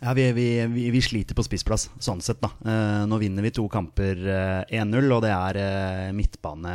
[0.03, 2.41] Ja, vi, vi, vi, vi sliter på spissplass, sånn sett.
[2.43, 6.73] da Eh, Nå vinner vi to kamper eh, 1-0, og det er eh, midtbane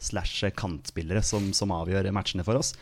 [0.00, 2.74] slash kantspillere som, som avgjør matchene for oss.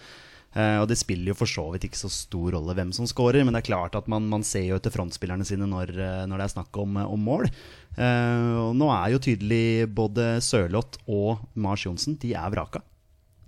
[0.57, 3.45] Uh, og det spiller jo for så vidt ikke så stor rolle hvem som scorer,
[3.45, 6.41] men det er klart at man, man ser jo etter frontspillerne sine når, eh, når
[6.41, 7.51] det er snakk om, om mål.
[7.99, 12.81] Uh, og nå er jo tydelig både Sørloth og Mars Johnsen de er vraka.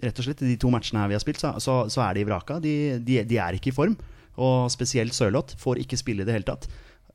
[0.00, 2.28] Rett og slett, de to matchene her vi har spilt, så, så, så er de
[2.28, 2.60] vraka.
[2.60, 3.96] De, de, de er ikke i form.
[4.40, 6.68] Og spesielt Sørloth får ikke spille i det hele tatt.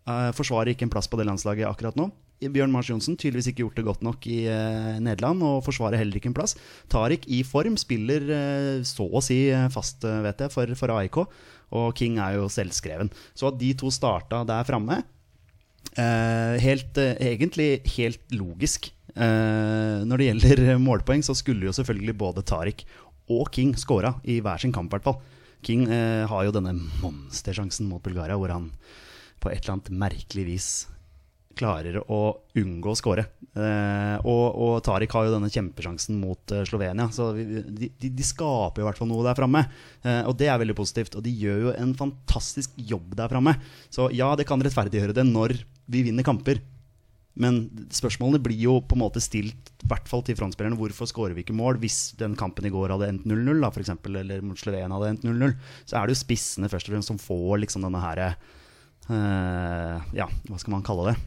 [0.10, 2.10] Uh, forsvarer ikke en plass på det landslaget akkurat nå.
[2.54, 6.20] Bjørn Mars Johnsen tydeligvis ikke gjort det godt nok i uh, Nederland og forsvarer heller
[6.20, 6.56] ikke en plass.
[6.92, 10.94] Tariq i form spiller uh, så å si eh, fast, uh, vet jeg, for, for
[10.96, 11.22] AIK.
[11.76, 13.12] Og King er jo selvskreven.
[13.38, 15.02] Så at de to starta der framme,
[15.96, 18.90] helt, egentlig helt logisk.
[19.16, 22.84] Når det gjelder målpoeng, så skulle jo selvfølgelig både Tariq
[23.32, 25.22] og King skåra i hver sin kamp, i hvert fall.
[25.64, 28.68] King har jo denne monstersjansen mot Bulgaria, hvor han
[29.40, 30.70] på et eller annet merkelig vis
[31.58, 32.20] klarer å
[32.60, 33.26] unngå å skåre.
[33.56, 38.28] Eh, og, og Tariq har jo denne kjempesjansen mot eh, Slovenia, så vi, de, de,
[38.28, 39.66] skaper jo hvert fall noe der framme.
[40.04, 41.18] Eh, og det er veldig positivt.
[41.18, 43.58] Og de gjør jo en fantastisk jobb der framme.
[43.94, 45.58] Så ja, det kan rettferdiggjøre det når
[45.92, 46.62] vi vinner kamper.
[47.36, 50.78] Men spørsmålene blir jo på en måte stilt, i hvert fall til frontspillerne.
[50.80, 54.22] Hvorfor skårer vi ikke mål hvis den kampen i går hadde endt 0-0, da, eksempel,
[54.22, 55.56] eller mot Slovenia hadde endt 0-0?
[55.84, 60.30] Så er det jo spissene først og fremst som får liksom denne her eh, Ja,
[60.48, 61.18] hva skal man kalle det?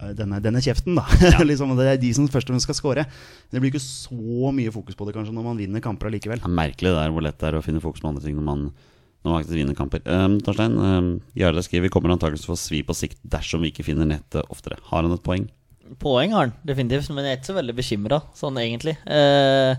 [0.00, 1.04] Eh, Denne, denne kjeften, da.
[1.50, 3.06] liksom, det er de som først og fremst skal score.
[3.50, 6.40] Det blir ikke så mye fokus på det kanskje når man vinner kamper allikevel.
[6.42, 8.38] Det er merkelig det der hvor lett det er å finne fokus på andre ting
[8.38, 8.66] når man,
[9.26, 10.04] når man vinner kamper.
[10.08, 13.64] Um, Torstein, um, Jarle skriver vi kommer antakeligvis til å få svi på sikt dersom
[13.64, 14.80] vi ikke finner nettet oftere.
[14.90, 15.48] Har han et poeng?
[16.00, 18.94] Poeng har han definitivt, men jeg er ikke så veldig bekymra, sånn egentlig.
[19.10, 19.74] Uh,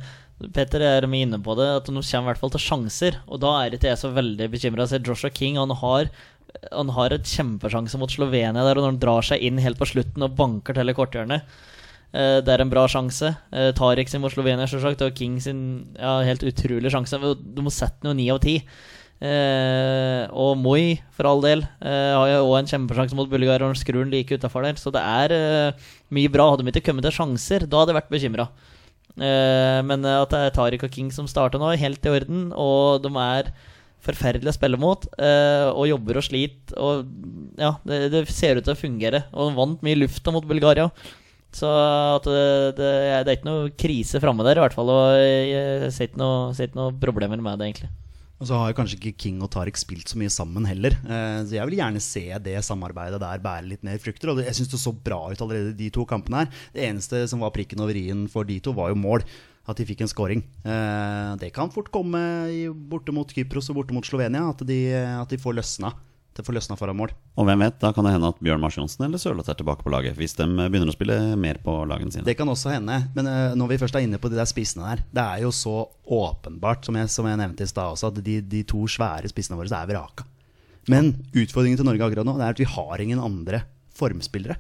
[0.49, 3.17] Petter er mye inne på det, at nå kommer i hvert fall til sjanser.
[3.29, 4.87] Og da er ikke jeg så veldig bekymra.
[4.97, 6.09] Joshua King han har,
[6.71, 9.89] han har et kjempesjanse mot Slovenia der, og når han drar seg inn helt på
[9.89, 11.59] slutten og banker til i korthjørnet.
[12.11, 13.33] Eh, det er en bra sjanse.
[13.51, 15.61] Eh, Tariq sin mot Slovenia, selvsagt, og King sin
[15.95, 17.19] ja, helt utrolig sjanse.
[17.19, 18.57] Du må sette den jo ni av ti.
[19.21, 23.77] Eh, og Moi, for all del, eh, har jo òg en kjempesjanse mot Bulgaria og
[23.77, 24.75] skrur den like utafor der.
[24.81, 26.49] Så det er eh, mye bra.
[26.51, 28.49] Hadde de ikke kommet til sjanser, da hadde jeg vært bekymra.
[29.19, 32.49] Eh, men at det er Tariq og King som starter nå, er helt i orden.
[32.51, 33.53] Og de er
[34.05, 36.75] forferdelige å spille mot, eh, og jobber og sliter.
[36.81, 37.07] Og
[37.61, 39.25] ja, det, det ser ut til å fungere.
[39.31, 40.89] Og vant mye lufta mot Bulgaria.
[41.51, 42.43] Så at det,
[42.77, 42.91] det,
[43.27, 44.91] det er ikke noe krise framme der, i hvert fall.
[44.93, 47.91] Og jeg ser ikke noe, ser ikke noe problemer med det, egentlig.
[48.41, 50.95] Og så har jo kanskje ikke King og Tariq spilt så mye sammen heller.
[51.05, 54.31] Eh, så jeg vil gjerne se det samarbeidet der bære litt mer frukter.
[54.31, 56.63] Og jeg syns det så bra ut allerede de to kampene her.
[56.73, 59.27] Det eneste som var prikken over i-en for de to, var jo mål.
[59.69, 60.41] At de fikk en scoring.
[60.65, 62.19] Eh, det kan fort komme
[62.89, 64.47] borte mot Kypros og borte mot Slovenia.
[64.49, 65.93] At de, at de får løsna.
[66.31, 67.11] Det får løsna foran mål.
[67.35, 69.83] Og hvem vet, da kan det hende at Bjørn Mars Johnsen eller Sørloth er tilbake
[69.83, 70.15] på laget.
[70.17, 72.23] Hvis de begynner å spille mer på lagene sine.
[72.25, 73.01] Det kan også hende.
[73.17, 75.51] Men eh, når vi først er inne på de der spissene der, det er jo
[75.55, 75.75] så
[76.07, 79.59] åpenbart, som jeg, som jeg nevnte i stad også, at de, de to svære spissene
[79.59, 80.25] våre er vraka.
[80.89, 83.59] Men utfordringen til Norge akkurat nå Det er at vi har ingen andre
[83.93, 84.55] formspillere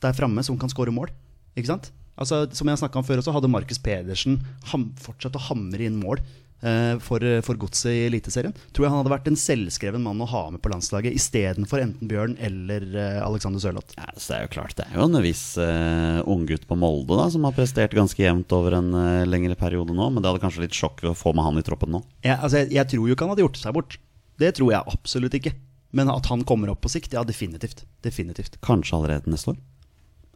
[0.00, 1.10] der framme som kan skåre mål.
[1.58, 1.90] Ikke sant?
[2.20, 4.40] Altså, som jeg snakka om før også, hadde Markus Pedersen
[4.74, 9.00] ham, fortsatt å hamre inn mål eh, for, for godset i Eliteserien, tror jeg han
[9.00, 13.20] hadde vært en selvskreven mann å ha med på landslaget istedenfor enten Bjørn eller eh,
[13.24, 13.96] Alexander Sørloth.
[13.96, 17.16] Ja, så det er jo klart, det er jo en viss uh, unggutt på Molde
[17.16, 20.12] da som har prestert ganske jevnt over en eh, lengre periode nå.
[20.12, 22.04] Men det hadde kanskje litt sjokk ved å få med han i troppen nå.
[22.20, 23.98] Jeg, altså, jeg, jeg tror jo ikke han hadde gjort seg bort.
[24.40, 25.56] Det tror jeg absolutt ikke.
[25.96, 27.82] Men at han kommer opp på sikt, ja, definitivt.
[28.04, 28.60] Definitivt.
[28.62, 29.62] Kanskje allerede neste år.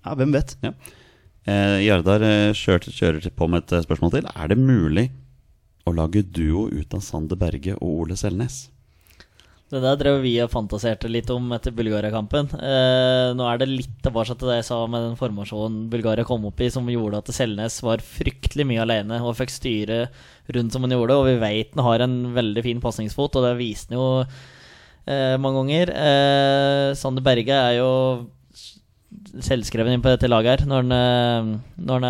[0.04, 0.56] Ja, hvem vet?
[0.64, 0.72] Ja.
[1.44, 4.28] Eh, Jardar eh, kjører på med et eh, spørsmål til.
[4.32, 5.10] Er det mulig
[5.84, 8.64] å lage duo ut av Sander Berge og Ole Selnes?
[9.74, 12.50] Det der drev vi og fantaserte litt om etter Bulgaria-kampen.
[12.54, 16.44] Eh, nå er det litt tilbake til det jeg sa med den formasjonen Bulgaria kom
[16.48, 19.98] opp i, som gjorde at Selnes var fryktelig mye alene og fikk styre
[20.54, 21.16] rundt som han gjorde.
[21.18, 25.34] Og vi vet han har en veldig fin pasningsfot, og det viste han jo eh,
[25.40, 25.94] mange ganger.
[25.96, 27.90] Eh, Sander Berge er jo
[29.44, 32.06] selvskreven inn på dette laget her når han, eh, når han,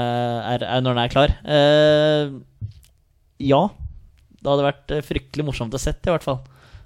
[0.55, 1.37] er, er, når han er klar.
[1.45, 2.35] Eh,
[3.45, 3.63] ja,
[4.41, 6.43] Det hadde vært eh, fryktelig morsomt å sett, i hvert fall.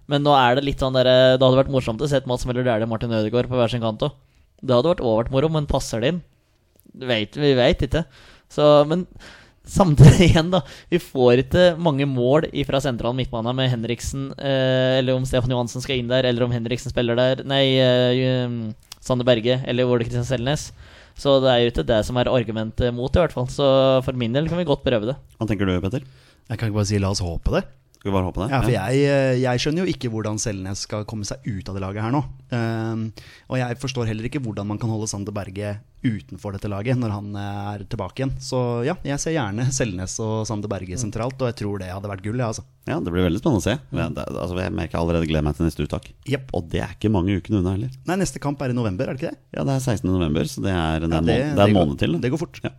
[0.08, 2.46] Men nå er det litt sånn der, eh, det hadde vært morsomt å sett Mats
[2.48, 4.16] Møller Dæhlie og Martin Ødegaard på hver sin kant òg.
[4.62, 6.22] Det hadde vært overvært moro, men passer det inn?
[7.08, 8.06] Vet, vi veit ikke.
[8.50, 9.04] Så, men
[9.68, 10.62] samtidig igjen, da.
[10.90, 15.84] Vi får ikke mange mål fra sentral midtbane med Henriksen, eh, eller om Stefan Johansen
[15.84, 17.44] skal inn der, eller om Henriksen spiller der.
[17.46, 20.68] Nei, eh, Sander Berge eller Ole Kristian Selnes.
[21.18, 23.48] Så det er jo ikke det som er argumentet mot, i hvert fall.
[23.50, 23.66] Så
[24.06, 25.16] for min del kan vi godt prøve det.
[25.40, 26.04] Hva tenker du, Petter?
[26.48, 27.64] Jeg kan ikke bare si la oss håpe det.
[27.98, 28.48] Skal vi bare håpe det?
[28.54, 31.74] Ja, for jeg, eh, jeg skjønner jo ikke hvordan Selnes skal komme seg ut av
[31.74, 32.20] det laget her nå.
[32.54, 33.00] Ehm,
[33.50, 35.72] og jeg forstår heller ikke hvordan man kan holde Sander Berge
[36.06, 38.36] utenfor dette laget når han eh, er tilbake igjen.
[38.38, 42.12] Så ja, jeg ser gjerne Selnes og Sander Berge sentralt, og jeg tror det hadde
[42.12, 42.62] vært gull, ja, altså.
[42.86, 43.74] Ja, Det blir veldig spennende å se.
[43.90, 46.06] Det, altså, jeg merker allerede gleder meg til neste uttak.
[46.30, 46.54] Yep.
[46.54, 47.98] Og det er ikke mange ukene unna heller.
[48.06, 49.42] Nei, neste kamp er i november, er det ikke det?
[49.58, 50.06] Ja, det er 16.
[50.06, 52.16] november, så det er, det er, Ja, en, måned, det er en måned til.
[52.22, 52.62] Det går fort.
[52.62, 52.72] Ja.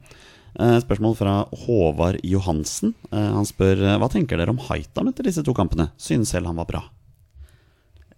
[0.57, 1.33] Eh, Spørsmål fra
[1.65, 2.95] Håvard Johansen.
[3.12, 5.89] Eh, Han spør eh, hva tenker dere om Haitam etter disse to kampene.
[6.01, 6.81] Synes selv han var bra.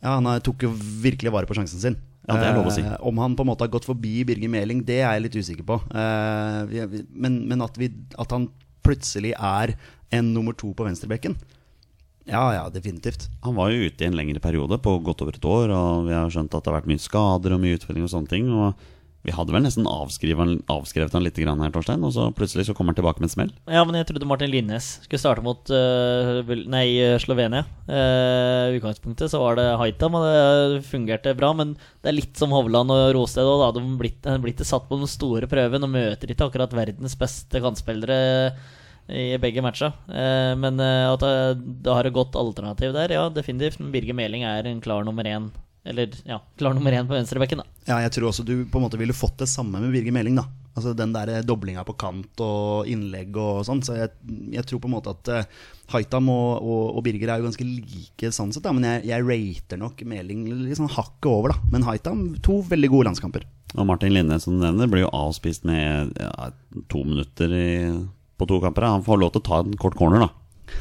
[0.01, 0.71] Ja, han tok jo
[1.03, 1.99] virkelig vare på sjansen sin.
[2.29, 2.81] Ja, det er lov å si.
[2.85, 5.39] Eh, om han på en måte har gått forbi Birger Meling, det er jeg litt
[5.41, 5.79] usikker på.
[5.93, 7.89] Eh, men men at, vi,
[8.21, 8.47] at han
[8.85, 9.75] plutselig er
[10.11, 11.35] en nummer to på venstrebekken
[12.29, 13.27] Ja, ja, definitivt.
[13.45, 16.13] Han var jo ute i en lengre periode på godt over et år, og vi
[16.13, 18.49] har skjønt at det har vært mye skader og mye utfordringer og sånne ting.
[18.53, 18.75] Og
[19.21, 22.97] vi hadde vel nesten avskrevet han, litt her, Torstein, og så plutselig så kommer han
[22.97, 23.53] tilbake med en smell.
[23.69, 26.87] Ja, men jeg trodde Martin Linnes skulle starte mot uh, Nei,
[27.21, 27.63] Slovenia.
[27.85, 31.53] I uh, utgangspunktet så var det Haitam, og det fungerte bra.
[31.57, 33.45] Men det er litt som Hovland og Rosted.
[33.45, 36.77] Og da, de blitt, de blitt satt på den store prøven og møter ikke akkurat
[36.81, 38.21] verdens beste kantspillere
[39.11, 39.91] i begge matcha.
[40.07, 41.33] Uh, men eh, at det,
[41.85, 43.81] det har et godt alternativ der, ja, definitivt.
[43.81, 45.51] Men Birger Meling er en klar nummer én.
[45.83, 47.65] Eller ja, klar nummer én på venstrebekken, da.
[47.87, 50.37] Ja, jeg tror også du på en måte ville fått det samme med Birger Meling.
[50.37, 53.81] da Altså Den der doblinga på kant og innlegg og sånn.
[53.83, 54.11] Så jeg,
[54.53, 57.67] jeg tror på en måte at uh, Haitam og, og, og Birger er jo ganske
[57.67, 58.63] like sånn sett.
[58.63, 60.45] da Men jeg, jeg rater nok Meling
[60.77, 61.73] sånn hakket over, da.
[61.73, 63.47] Men Haitam, to veldig gode landskamper.
[63.75, 66.51] Og Martin Linne, som du nevner, blir jo avspist med ja,
[66.91, 67.71] to minutter i,
[68.39, 68.87] på to kamper.
[68.87, 70.31] Han får lov til å ta en kort corner, da.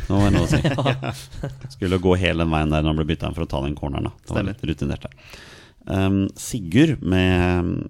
[0.06, 1.12] Det må jeg lov å si.
[1.76, 3.76] Skulle gå hele den veien der når han ble bytta inn for å ta den
[3.78, 4.10] corneren.
[4.10, 5.38] da Det var litt rutinert der.
[5.86, 7.88] Um, Sigurd med,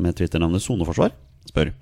[0.00, 1.12] med Twitter-navnet Soneforsvar
[1.48, 1.74] spør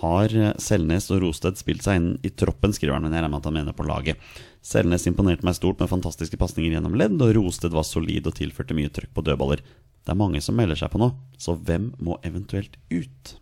[0.00, 3.42] Har Selnes og Rosted spilt seg inn i troppen, skriver han, men jeg regner med
[3.42, 4.32] at han mener på laget.
[4.64, 8.76] Selnes imponerte meg stort med fantastiske pasninger gjennom ledd, og Rosted var solid og tilførte
[8.78, 9.62] mye trøkk på dødballer.
[10.02, 13.36] Det er mange som melder seg på nå, så hvem må eventuelt ut?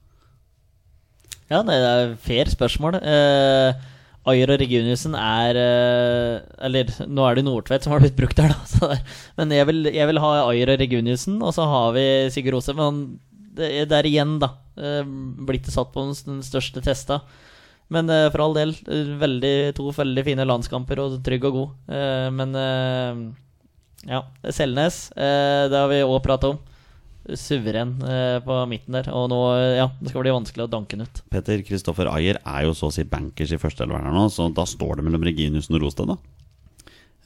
[1.50, 3.00] Ja, det er fair spørsmål.
[3.00, 3.72] Uh,
[4.28, 6.35] Ayer og Reguniussen er eh,
[6.66, 8.90] Eller nå er det Nordtvedt som har blitt brukt der, da.
[8.92, 8.98] Det,
[9.40, 12.04] men jeg vil, jeg vil ha Ayer og Reguniussen, og så har vi
[12.35, 12.74] Sigurd Rose.
[12.76, 13.20] Men
[13.56, 14.54] det er der igjen, da.
[14.76, 17.22] Blitt blitt satt på den, største testa.
[17.90, 21.72] Men eh, for all del, eh, veldig, to veldig fine landskamper og trygg og god.
[21.90, 23.22] Eh, men eh,
[24.09, 24.22] ja,
[24.54, 26.61] Selnes, eh, det har vi òg prata om.
[27.37, 29.11] Suveren eh, på midten der.
[29.12, 29.38] Og nå,
[29.76, 31.22] ja, det skal bli vanskelig å danke den ut.
[31.33, 34.64] Peter Kristoffer Ayer er jo så å si bankers i førsteelveren her nå, så da
[34.68, 36.18] står det mellom Reginiussen og Rosted, da.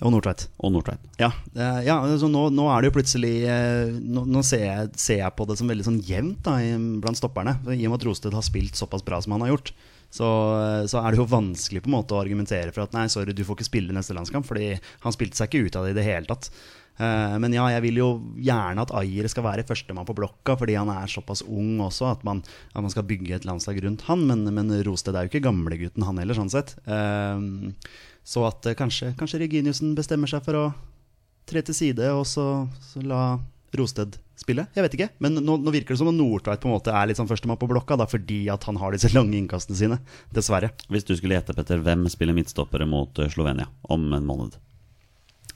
[0.02, 0.48] Og Nordtveit.
[0.58, 1.02] Og Nordtveit.
[1.20, 4.92] Ja, eh, ja altså nå, nå er det jo plutselig eh, Nå, nå ser, jeg,
[4.98, 6.58] ser jeg på det som veldig sånn jevnt da,
[7.00, 7.60] blant stopperne.
[7.70, 9.70] I og med at Rosted har spilt såpass bra som han har gjort,
[10.14, 10.28] så,
[10.90, 13.42] så er det jo vanskelig på en måte å argumentere for at nei, sorry, du
[13.46, 16.06] får ikke spille neste landskamp, fordi han spilte seg ikke ut av det i det
[16.06, 16.50] hele tatt.
[16.94, 20.76] Eh, men ja, jeg vil jo gjerne at Ayer skal være førstemann på blokka, fordi
[20.78, 24.26] han er såpass ung også, at man, at man skal bygge et landslag rundt han.
[24.30, 26.76] Men, men Rosted er jo ikke gamlegutten, han heller, sånn sett.
[26.86, 27.72] Eh,
[28.24, 30.66] så at eh, kanskje, kanskje Reginiussen bestemmer seg for å
[31.44, 33.24] tre til side og så, så la
[33.74, 34.66] Rosted spille.
[34.74, 35.08] Jeg vet ikke.
[35.22, 37.58] Men nå, nå virker det som om Nordtveit på en måte er litt sånn førstemann
[37.60, 39.98] på blokka, da, fordi at han har disse lange innkastene sine.
[40.34, 40.70] Dessverre.
[40.92, 44.58] Hvis du skulle gjette, Petter, hvem spiller midtstoppere mot Slovenia om en måned?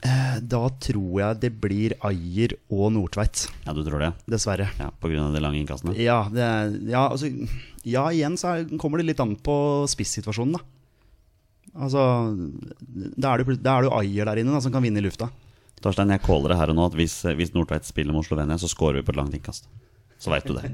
[0.05, 3.47] Eh, Da tror jeg det blir Ajer og Nordtveit.
[3.65, 4.13] Ja, du tror det?
[4.31, 4.69] Dessverre.
[4.79, 5.95] Ja, På grunn av de lange innkastene?
[5.99, 7.31] Ja, det er, ja, altså,
[7.83, 9.57] ja, igjen så er, kommer det litt an på
[9.91, 10.63] spissituasjonen, da.
[11.79, 12.01] Altså,
[13.15, 15.29] da er det, jo Ajer der inne da, som kan vinne i lufta.
[15.83, 18.67] Torstein, jeg caller det her og nå at hvis, hvis Nordtveit spiller mot Slovenia, så
[18.71, 19.69] scorer vi på et langt innkast.
[20.19, 20.71] Så veit du det.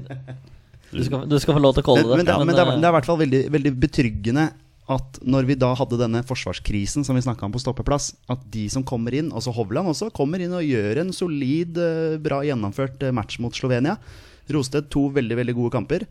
[0.90, 2.16] Du skal, du skal få lov til å calle det.
[2.22, 4.46] men, det, men det, er, eh, det er i hvert fall veldig, veldig betryggende
[4.92, 8.68] at når vi da hadde denne forsvarskrisen som vi snakka om på stoppeplass, at de
[8.70, 13.02] som kommer inn, altså Hovland også, kommer inn og gjør en solid, eh, bra gjennomført
[13.02, 13.96] eh, match mot Slovenia.
[14.54, 16.06] Rosted to veldig, veldig gode kamper.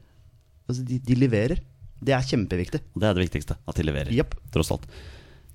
[0.67, 1.63] Altså, de, de leverer.
[2.03, 2.81] Det er kjempeviktig.
[2.91, 3.55] Det er det viktigste.
[3.63, 4.11] At de leverer.
[4.11, 4.35] Yep.
[4.51, 4.89] Tross alt.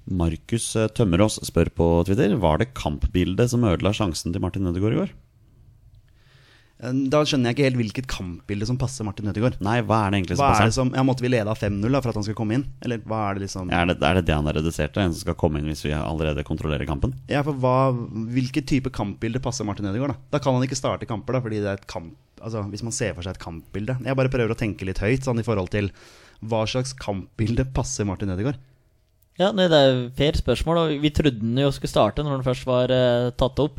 [0.09, 4.97] Markus eh, Tømmerås spør på Twitter Var det kampbildet som ødela sjansen til Martin Ødegaard
[4.97, 5.12] i går.
[6.83, 9.59] Eh, Da skjønner jeg ikke helt hvilket kampbilde som passer Martin Ødegaard.
[9.61, 10.76] Nei, hva er det egentlig som Hva er det passer?
[10.78, 12.64] som, ja, Måtte vi lede av 5-0 for at han skal komme inn?
[12.85, 15.03] Eller hva er det liksom Er det, er det det han er redusert til?
[15.03, 17.14] En som skal komme inn hvis vi allerede kontrollerer kampen?
[17.28, 17.74] Ja, for hva,
[18.33, 20.16] Hvilket type kampbilde passer Martin Ødegaard?
[20.31, 22.83] Da Da kan han ikke starte kamper, da fordi det er et kamp Altså Hvis
[22.83, 25.45] man ser for seg et kampbilde Jeg bare prøver å tenke litt høyt sånn i
[25.45, 25.91] forhold til
[26.41, 28.57] hva slags kampbilde passer Martin Ødegaard?
[29.39, 32.47] Ja, nei, Det er fair spørsmål, og vi trodde den jo skulle starte når den
[32.47, 33.78] først var eh, tatt opp.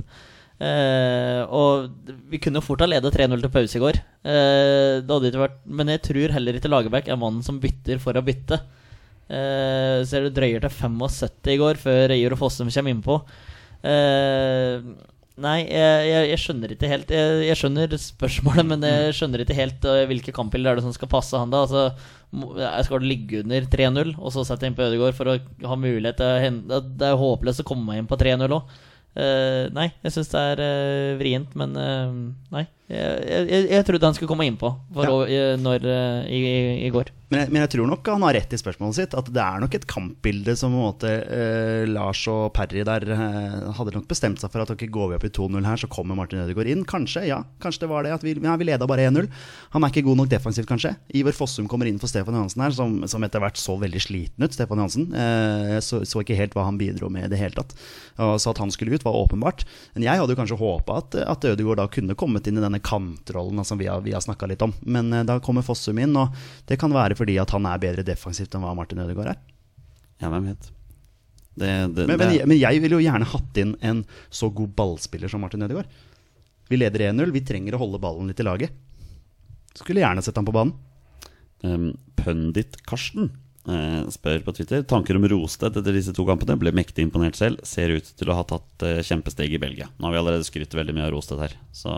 [0.61, 1.89] Eh, og
[2.29, 3.97] vi kunne jo fort ha ledet 3-0 til pause i går.
[4.21, 8.01] Eh, det hadde ikke vært, men jeg tror heller ikke Lagerbäck er mannen som bytter
[8.03, 8.59] for å bytte.
[9.31, 13.17] Eh, så det drøyer til 75 i går før Ior Fossum kommer innpå.
[13.89, 14.85] Eh,
[15.41, 19.57] nei, jeg, jeg, jeg skjønner ikke helt jeg, jeg skjønner spørsmålet, men jeg skjønner ikke
[19.57, 21.63] helt hvilke kampbilder er det som skal passe han da.
[21.65, 21.87] Altså,
[22.61, 26.21] jeg skal ligge under 3-0, og så sette inn på Ødegaard for å ha mulighet
[26.21, 28.79] til å hente Det er håpløst å komme inn på 3-0 òg.
[29.75, 32.13] Nei, jeg syns det er eh, vrient, men eh,
[32.53, 32.65] nei.
[32.91, 35.51] Jeg, jeg, jeg trodde han skulle komme innpå for Ja.
[35.53, 35.85] eh, når,
[36.27, 37.11] i, i, i går.
[37.31, 39.13] Men jeg, men jeg tror nok han har rett i spørsmålet sitt.
[39.15, 43.93] At det er nok et kampbilde som måte eh, Lars og Parry der eh, hadde
[43.95, 46.41] nok bestemt seg for at ok, går vi opp i 2-0 her, så kommer Martin
[46.43, 46.83] Ødegaard inn.
[46.89, 47.37] Kanskje, ja.
[47.63, 48.11] Kanskje det var det.
[48.17, 49.29] At vi, ja, vi leda bare 1-0.
[49.77, 50.91] Han er ikke god nok defensivt, kanskje.
[51.15, 54.43] Iver Fossum kommer inn for Stefan Johansen her, som, som etter hvert så veldig sliten
[54.43, 54.51] ut.
[54.57, 55.07] Stefan Johansen.
[55.15, 57.71] Eh, så, så ikke helt hva han bidro med i det hele tatt.
[58.19, 59.63] Og så at han skulle ut, var åpenbart.
[59.95, 62.80] Men jeg hadde jo kanskje håpa at, at Ødegaard da kunne kommet inn i denne
[62.85, 64.73] kantrollen som vi har, vi har snakka litt om.
[64.81, 66.35] Men eh, da kommer Fossum inn, og
[66.69, 69.41] det kan være fordi at han er bedre defensivt enn hva Martin Ødegaard er.
[70.21, 70.69] Ja, hvem vet.
[71.51, 75.31] Det, det, Men, men, men jeg ville jo gjerne hatt inn en så god ballspiller
[75.31, 75.89] som Martin Ødegaard.
[76.71, 78.71] Vi leder 1-0, vi trenger å holde ballen litt i laget.
[79.75, 80.71] Skulle gjerne sett han på banen.
[81.61, 83.27] Um, Pundit Karsten
[83.67, 86.55] uh, spør på Twitter Tanker om Rosted etter disse to kampene.
[86.59, 87.59] Ble mektig imponert selv.
[87.67, 89.89] Ser ut til å ha tatt uh, kjempesteg i Belgia.
[89.97, 91.97] Nå har vi allerede skrytt veldig mye av Rosted her, så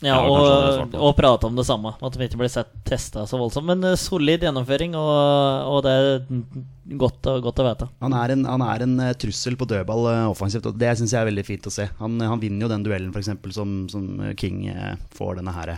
[0.00, 1.92] Ja, og, og prate om det samme.
[2.00, 3.68] At vi ikke blir sett testa så voldsomt.
[3.68, 5.10] Men eh, solid gjennomføring, og,
[5.74, 6.06] og det er
[7.00, 7.90] godt, godt å vite.
[8.04, 11.12] Han er en, han er en eh, trussel på dødball eh, offensivt, og det syns
[11.12, 11.90] jeg er veldig fint å se.
[12.00, 14.08] Han, han vinner jo den duellen, f.eks., som, som
[14.40, 14.64] King
[15.16, 15.76] får denne her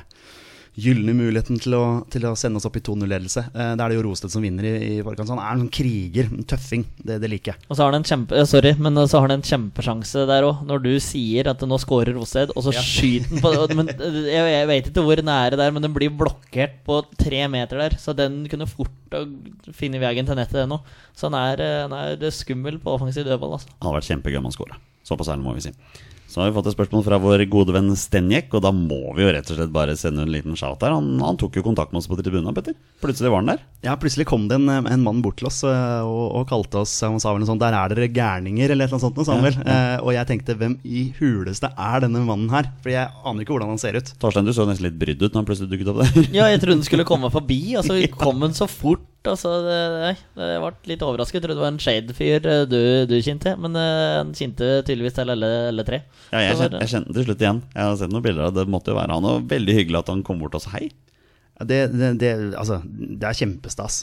[0.78, 3.44] gylne muligheten til å, til å sende oss opp i 2-0-ledelse.
[3.52, 5.28] Eh, Da er det jo Rosted som vinner i, i forkant.
[5.28, 6.86] Så han er en kriger, en tøffing.
[6.96, 7.66] Det, det liker jeg.
[7.68, 10.48] Og så har han en kjempe eh, Sorry, men så har han en kjempesjanse der
[10.48, 10.62] òg.
[10.68, 14.52] Når du sier at nå scorer Rosted, og så skyter han på men, eh, jeg,
[14.56, 17.98] jeg vet ikke hvor nære det er, men den blir blokkert på tre meter der.
[18.00, 20.88] Så den kunne fort finne funnet veien til nettet, den òg.
[21.16, 23.68] Så han er, eh, han er skummel på offensiv dødball, altså.
[23.76, 24.80] det har vært kjempegøy om han scora.
[25.06, 25.74] Såpass ærlig må vi si.
[26.32, 29.20] Så har vi fått et spørsmål fra vår gode venn Stenjek, og da må vi
[29.20, 30.94] jo rett og slett bare sende en liten shout her.
[30.94, 32.72] Han, han tok jo kontakt med oss på tribunen, Petter.
[33.04, 33.60] Plutselig var han der.
[33.84, 36.94] Ja, plutselig kom det en, en mann bort til oss eh, og, og kalte oss
[37.04, 39.20] Han sa vel noe sånt 'Der er dere gærninger', eller et eller annet sånt.
[39.20, 39.60] noe, sa han vel.
[39.60, 43.52] Eh, og jeg tenkte 'Hvem i huleste er denne mannen her?' For jeg aner ikke
[43.58, 44.16] hvordan han ser ut.
[44.16, 46.32] Torstein, du så nesten litt brydd ut når han plutselig dukket opp der.
[46.32, 49.04] Ja, jeg trodde den skulle komme forbi, og så kom den så fort.
[49.22, 50.12] Altså, det, nei,
[50.50, 51.38] jeg ble litt overrasket.
[51.38, 55.14] Jeg trodde det var en Shade-fyr eh, du, du kjente, men eh, han kjente tydeligvis
[55.18, 56.02] til alle, alle tre.
[56.32, 57.62] Ja, jeg, kjente, jeg kjente til slutt igjen.
[57.76, 58.64] Jeg har sett noen bilder av det.
[58.66, 59.28] Det måtte jo være han.
[59.30, 60.88] Og veldig hyggelig at han kom bort og sa hei.
[61.62, 64.02] Det, det, det, altså, det er kjempestas.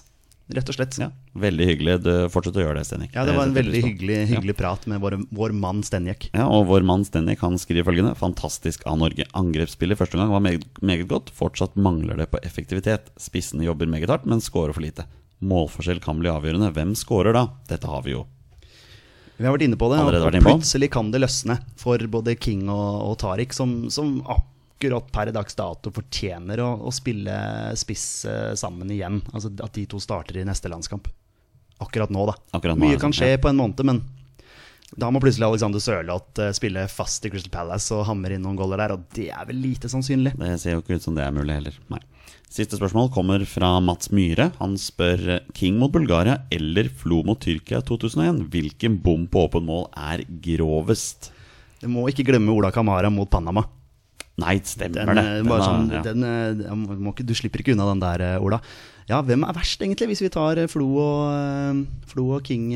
[0.49, 0.95] Rett og slett.
[0.97, 1.95] Ja, Veldig hyggelig.
[2.01, 3.11] Du, fortsett å gjøre det, Stenik.
[3.13, 4.57] Ja, det var en veldig hyggelig, hyggelig, ja.
[4.57, 6.31] prat med vår, vår mann Stenjek.
[6.33, 9.27] Ja, og vår mann Stenik han skriver følgende Fantastisk av Norge.
[9.37, 11.29] Angrepsspillet første gang var meget, meget godt.
[11.37, 13.13] Fortsatt mangler det på effektivitet.
[13.21, 15.05] Spissene jobber meget hardt, men scorer for lite.
[15.45, 16.73] Målforskjell kan bli avgjørende.
[16.73, 17.45] Hvem scorer da?
[17.69, 18.25] Dette har vi jo.
[19.37, 22.89] Vi har vært inne på det, og plutselig kan det løsne for både King og,
[23.05, 24.17] og Tariq, som, som
[24.80, 27.36] akkurat per dags dato fortjener å, å spille
[27.75, 29.19] spiss eh, sammen igjen.
[29.34, 31.09] Altså At de to starter i neste landskamp.
[31.80, 32.36] Akkurat nå, da.
[32.55, 33.41] Akkurat nå Mye kan skje ja.
[33.41, 34.01] på en måned, men
[34.97, 38.57] da må plutselig Alexander Sørloth eh, spille fast i Crystal Palace og hamre inn noen
[38.59, 40.34] goller der, og det er vel lite sannsynlig.
[40.39, 41.75] Det ser jo ikke ut som det er mulig heller.
[41.91, 42.01] Nei.
[42.49, 44.47] Siste spørsmål kommer fra Mats Myhre.
[44.57, 48.47] Han spør King mot Bulgaria eller Flo mot Tyrkia 2001.
[48.49, 51.30] Hvilken bom på åpen mål er grovest?
[51.84, 53.67] Du må ikke glemme Ola Kamara mot Panama.
[54.39, 55.25] Nei, stemmer Den, det.
[55.25, 56.01] eh, Den bare sånn, ja.
[56.05, 58.61] den, eh, må du slipper ikke unna den der, eh, Ola.
[59.09, 61.79] Ja, hvem er verst, egentlig, hvis vi tar Flo og,
[62.11, 62.67] Flo og King,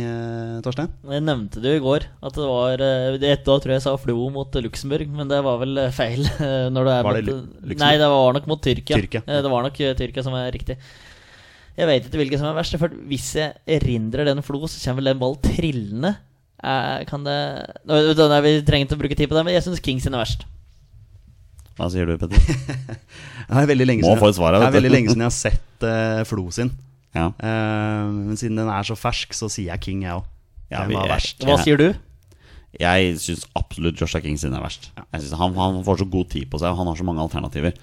[0.66, 0.89] Torstein?
[1.05, 3.18] Jeg nevnte det jo i går, at det var eh,
[3.53, 6.26] år tror jeg jeg sa Flo mot Luxembourg, men det var vel feil.
[6.74, 7.84] Når det er Var det mot, Lu- Luxembourg?
[7.86, 8.97] Nei, det var nok mot Tyrkia.
[8.97, 9.22] Tyrkia.
[9.30, 10.80] Det var nok Tyrkia som er riktig.
[11.78, 12.76] Jeg vet ikke hvilken som er verst.
[12.82, 16.16] For hvis jeg erindrer den Flo, så kommer vel den ballen trillende.
[16.64, 17.38] Eh, Kan det
[17.86, 18.01] Nå,
[18.45, 20.45] Vi trenger ikke å bruke tid på det, men jeg syns King sin er verst.
[21.78, 22.39] Hva sier du, Petter?
[23.49, 25.30] Det er veldig lenge Må siden, få et svar det er veldig lenge siden jeg
[25.30, 26.69] har sett uh, Flo sin.
[27.13, 27.28] Ja.
[27.38, 30.30] Uh, men siden den er så fersk, så sier jeg King, jeg òg.
[30.71, 31.43] Ja, den var verst.
[31.45, 31.89] Hva sier du?
[32.80, 34.89] Jeg syns absolutt Joshua King sin er verst.
[34.95, 37.21] Jeg synes han, han får så god tid på seg, og han har så mange
[37.21, 37.76] alternativer.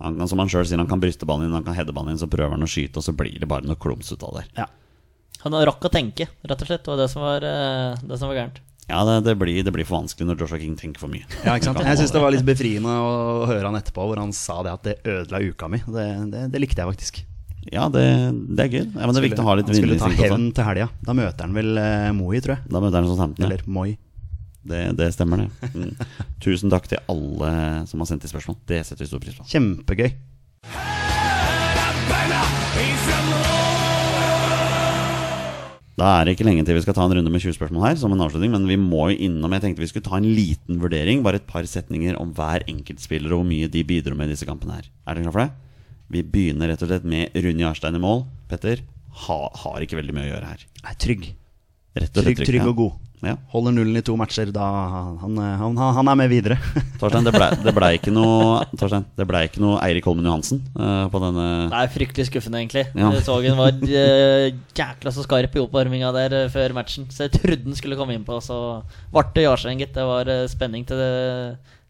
[0.00, 2.20] Han som han sjøl sier, han kan bryste ballen inn, han kan heade ballen inn,
[2.20, 4.46] så prøver han å skyte, og så blir det bare noe klums ut av det.
[4.60, 4.68] Ja.
[5.44, 6.86] Han rakk å tenke, rett og slett.
[6.86, 8.62] Det var det som var, eh, det som var gærent.
[8.88, 11.26] Ja, det, det, blir, det blir for vanskelig når Joshua King tenker for mye.
[11.44, 11.82] Ja, ikke sant?
[11.90, 14.86] Jeg syns det var litt befriende å høre han etterpå, hvor han sa det at
[14.88, 15.82] det ødela uka mi.
[15.84, 17.20] Det, det, det likte jeg faktisk.
[17.68, 18.04] Ja, det,
[18.56, 18.84] det er gøy.
[18.86, 20.88] Ja, men det er viktig å ha litt han skulle ta hevn til helga.
[21.04, 22.64] Da møter han vel eh, Moi, tror jeg.
[22.72, 23.36] Da møter han sånn.
[23.44, 23.90] Eller Moi.
[24.68, 25.70] Det, det stemmer, det.
[25.76, 25.92] Mm.
[26.44, 27.52] Tusen takk til alle
[27.88, 28.56] som har sendt inn spørsmål.
[28.68, 29.48] Det setter vi stor pris på.
[29.52, 30.16] Kjempegøy.
[35.98, 37.96] Da er det ikke lenge til vi skal ta en runde med 20 spørsmål her,
[37.98, 40.78] som en avslutning, men vi må jo innom Jeg tenkte vi skulle ta en liten
[40.78, 44.36] vurdering, bare et par setninger om hver enkeltspiller og hvor mye de bidro med i
[44.36, 44.86] disse kampene her.
[45.08, 45.50] Er dere klar for det?
[46.14, 48.22] Vi begynner rett og slett med Rune Jarstein i mål.
[48.48, 48.84] Petter
[49.26, 50.64] ha, har ikke veldig mye å gjøre her.
[50.86, 51.26] Er trygg.
[51.98, 53.07] Rett og Trygg, trygg, trygg og god.
[53.24, 53.34] Ja.
[53.50, 54.64] Holder nullen i to matcher, da
[55.18, 56.58] han, han, han er med videre.
[57.00, 60.60] Torstein, det blei det ble ikke noe Torstein, det ble ikke noe Eirik Holmen Johansen
[60.78, 62.86] uh, på denne Det er fryktelig skuffende, egentlig.
[62.94, 63.10] Ja.
[63.42, 64.46] Jeg var uh,
[64.78, 68.14] jækla så skarp i oppvarminga der uh, før matchen, så jeg trodde han skulle komme
[68.18, 68.38] innpå.
[68.44, 68.58] Så
[69.14, 69.96] ble det Jarstein, gitt.
[69.98, 71.10] Det var spenning til det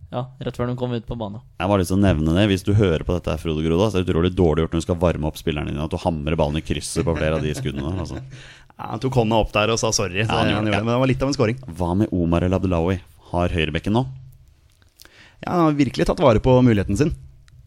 [0.09, 1.43] Ja, rett før de kom ut på banen.
[1.61, 3.91] Jeg var litt lyst til å nevne det Hvis du hører på dette, Frode Groda,
[3.91, 6.01] så er det utrolig dårlig gjort når du skal varme opp spillerne dine, at du
[6.01, 7.93] hamrer ballen i krysset på flere av de skuddene.
[7.93, 8.22] Altså.
[8.79, 10.22] Ja, han tok hånda opp der og sa sorry.
[10.22, 10.85] Så Ja, han han gjorde det.
[10.85, 11.59] Men det var litt av en scoring.
[11.66, 13.01] Hva med Omar El Abdelawi?
[13.33, 14.05] Har høyrebekken nå?
[15.43, 17.11] Ja, han har virkelig tatt vare på muligheten sin.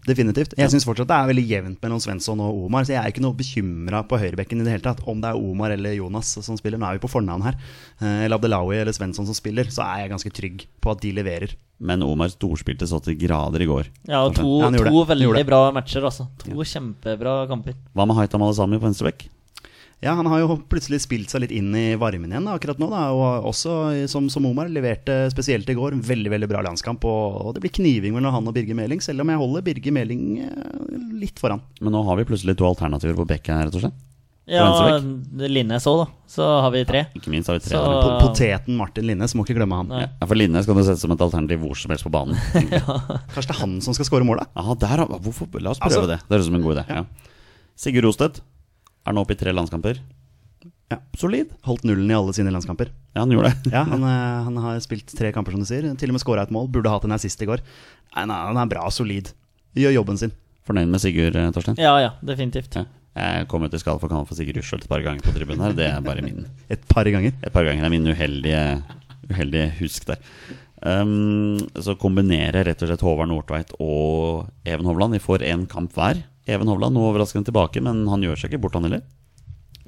[0.01, 0.55] Definitivt.
[0.57, 2.87] Jeg syns fortsatt det er veldig jevnt mellom Svensson og Omar.
[2.87, 5.03] Så jeg er ikke noe bekymra på høyrebekken i det hele tatt.
[5.05, 6.81] Om det er Omar eller Jonas som spiller.
[6.81, 7.59] Nå er vi på fornavn her.
[8.01, 9.69] Eh, Eller Abdelawi eller Svensson som spiller.
[9.69, 11.53] Så er jeg ganske trygg på at de leverer.
[11.81, 13.91] Men Omar storspilte så til grader i går.
[14.09, 16.27] Ja, og to, Ja, to veldig bra matcher, altså.
[16.47, 17.77] To kjempebra kamper.
[17.93, 19.27] Hva med Haitam Alesami på venstrebekk?
[20.01, 22.87] Ja, han har jo plutselig spilt seg litt inn i varmen igjen da, akkurat nå.
[22.89, 25.93] Da, og også som, som Omar leverte spesielt i går.
[25.93, 27.05] en Veldig veldig bra landskamp.
[27.05, 29.93] Og, og det blir kniving mellom han og Birger Meling, selv om jeg holder Birger
[29.93, 31.61] Meling eh, litt foran.
[31.85, 33.99] Men nå har vi plutselig to alternativer på bekken, rett og slett.
[34.51, 34.97] Ja,
[35.47, 36.05] Linnes òg, da.
[36.27, 37.03] Så har vi tre.
[37.15, 37.77] Ikke minst har vi tre.
[37.77, 39.91] Så- Poteten Martin Linnes, må ikke glemme han.
[39.93, 40.01] Nei.
[40.09, 42.33] Ja, for Linnes kan du sette som et alternativ hvor som helst på banen.
[43.35, 44.49] Kanskje det er han som skal skåre mål, da?
[44.59, 45.47] Aha, der, har- hvorfor?
[45.61, 46.19] La oss prøve Altså- det.
[46.25, 46.87] Det høres ut som en god idé.
[46.89, 47.05] Ja.
[47.85, 48.41] Sigurd Rostedt
[49.05, 49.99] er nå oppe i tre landskamper.
[50.91, 50.97] Ja.
[51.15, 51.53] Solid.
[51.63, 52.91] Holdt nullen i alle sine landskamper.
[53.15, 53.71] Ja, han gjorde det.
[53.75, 55.87] Ja, han, eh, han har spilt tre kamper, som du sier.
[55.99, 56.67] Til og med skåra et mål.
[56.73, 57.63] Burde hatt en assist i går.
[58.15, 59.31] Nei, nei, han er bra, solid.
[59.79, 60.33] Gjør jobben sin.
[60.67, 61.79] Fornøyd med Sigurd, eh, Torstein?
[61.81, 62.75] Ja, ja, definitivt.
[62.77, 62.85] Ja.
[63.11, 65.33] Jeg kom ut i skade for å kalle for Sigurd Rushholt et par ganger på
[65.35, 65.73] tribunen her.
[65.75, 67.33] Det er bare min Et par ganger.
[67.43, 68.61] Et par ganger er min uheldige,
[69.31, 70.21] uheldige husk der.
[70.81, 75.13] Um, så kombinerer rett og slett Håvard Nordtveit og Even Hovland.
[75.17, 76.23] De får én kamp hver.
[76.49, 79.03] Even Hovland nå overraskende tilbake, men han gjør seg ikke bort, han heller.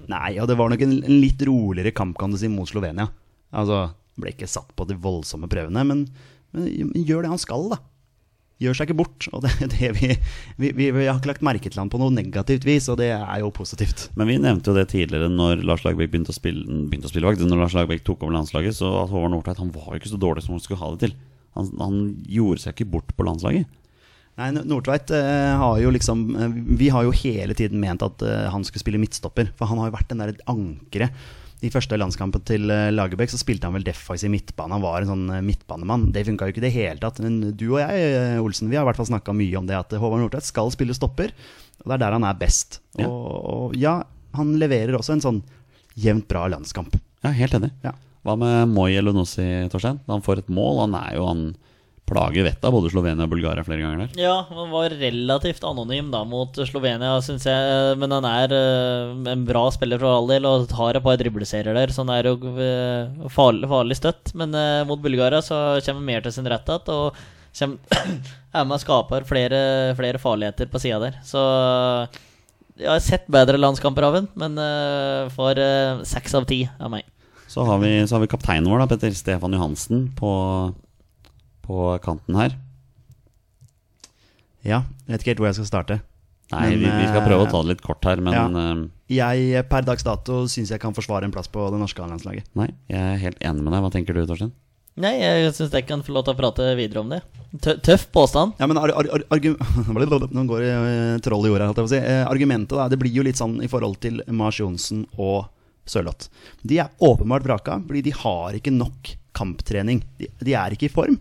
[0.09, 3.07] Nei, og det var nok en, en litt roligere kamp, kan du si, mot Slovenia.
[3.53, 3.87] Altså,
[4.19, 6.05] ble ikke satt på de voldsomme prøvene, men,
[6.53, 7.79] men gjør det han skal, da.
[8.61, 9.27] Gjør seg ikke bort.
[9.33, 10.11] Og det, det vi,
[10.61, 13.09] vi, vi, vi har ikke lagt merke til han på noe negativt vis, og det
[13.15, 14.07] er jo positivt.
[14.19, 17.33] Men vi nevnte jo det tidligere når Lars Lagerbäck begynte å spille, begynte å spille
[17.41, 20.21] Når Lars Lagerbäck tok over landslaget, så at Håvard Nordtveit han var jo ikke så
[20.21, 21.15] dårlig som han skulle ha det til.
[21.57, 21.97] Han, han
[22.29, 23.69] gjorde seg ikke bort på landslaget.
[24.39, 28.47] Nei, Nordtveit eh, har jo liksom eh, Vi har jo hele tiden ment at eh,
[28.49, 29.51] han skulle spille midtstopper.
[29.59, 31.25] For han har jo vært den der ankeret.
[31.63, 34.75] I første landskampen til eh, Lagerbäck så spilte han vel defensiv midtbane.
[34.75, 36.09] Han var en sånn eh, midtbanemann.
[36.15, 37.21] Det funka jo ikke i det hele tatt.
[37.23, 39.77] Men du og jeg, eh, Olsen, vi har i hvert fall snakka mye om det
[39.79, 41.31] at Håvard Nordtveit skal spille stopper.
[41.84, 42.81] Og det er der han er best.
[42.99, 43.07] Ja.
[43.07, 43.99] Og, og ja,
[44.36, 45.43] han leverer også en sånn
[45.99, 46.97] jevnt bra landskamp.
[47.23, 47.71] Ja, helt enig.
[47.86, 47.93] Ja.
[48.23, 50.01] Hva med Moi Elonossi, Torstein?
[50.09, 50.88] Han får et mål.
[50.88, 51.45] Han er jo han
[52.09, 54.17] plager vettet av både Slovenia og Bulgaria flere ganger der.
[54.19, 57.93] Ja, han var relativt anonym da mot Slovenia, syns jeg.
[58.01, 61.77] Men han er eh, en bra spiller for all del og har et par dribleserier
[61.77, 64.33] der, så han er jo eh, farlig, farlig støtt.
[64.39, 67.23] Men eh, mot Bulgaria så kommer han mer til sin rett igjen og
[67.53, 68.03] kommer,
[68.59, 69.63] er med og skaper flere,
[69.97, 71.17] flere farligheter på sida der.
[71.27, 71.41] Så
[72.79, 77.07] jeg har sett bedre landskamper av ham, men eh, seks av ti av meg.
[77.47, 80.29] Så har vi, så har vi kapteinen vår, da, Petter Stefan Johansen, på,
[81.66, 82.55] på kanten her.
[84.64, 85.99] Ja, jeg vet ikke helt hvor jeg skal starte.
[86.53, 88.43] Nei, Men, vi, vi skal prøve å ta eh, det litt kort her, men ja.
[88.61, 88.82] eh,
[89.16, 92.49] Jeg per dags dato syns jeg kan forsvare en plass på det norske landslaget.
[92.59, 93.84] nei, jeg er helt enig med deg.
[93.86, 94.53] Hva tenker du, Torstein?
[95.03, 97.24] Nei, jeg syns jeg kan få lov til å prate videre om det.
[97.64, 98.53] Tø tøff påstand.
[98.61, 99.55] Ja, men ar ar ar argu
[100.38, 102.03] Nå går det eh, troll i jorda, holdt jeg på å si.
[102.30, 105.49] Argumentet da, det blir jo litt sånn i forhold til Mars Johnsen og
[105.89, 106.30] Sørloth.
[106.64, 110.03] De er åpenbart vraka, fordi de har ikke nok kamptrening.
[110.22, 111.18] De, de er ikke i form.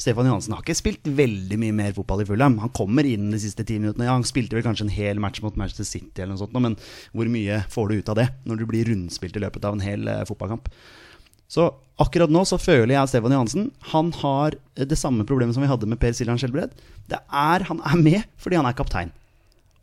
[0.00, 2.56] Stefan Johansen har ikke spilt veldig mye mer fotball i Fulham.
[2.62, 4.06] Han kommer inn de siste ti minuttene.
[4.08, 6.78] Ja, han spilte vel kanskje en hel match mot Manchester City, eller noe sånt, men
[7.12, 9.84] hvor mye får du ut av det når du blir rundspilt i løpet av en
[9.84, 10.72] hel eh, fotballkamp?
[11.50, 11.66] Så
[12.00, 15.70] akkurat nå så føler jeg at Stefan Johansen Han har det samme problemet som vi
[15.70, 16.72] hadde med Per Siljan Skjelbred.
[17.10, 19.10] Det er, han er med fordi han er kaptein.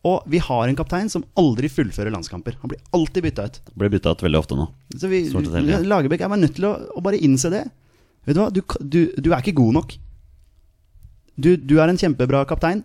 [0.08, 2.56] Og vi har en kaptein som aldri fullfører landskamper.
[2.62, 3.62] Han blir alltid bytta ut.
[3.76, 4.70] Blir bytta ut veldig ofte nå.
[4.96, 5.26] Så vi.
[5.28, 7.66] Lagerbäck er bare nødt til å, å bare innse det.
[8.28, 9.98] Vet du hva, du, du, du er ikke god nok.
[11.38, 12.82] Du, du er en kjempebra kaptein.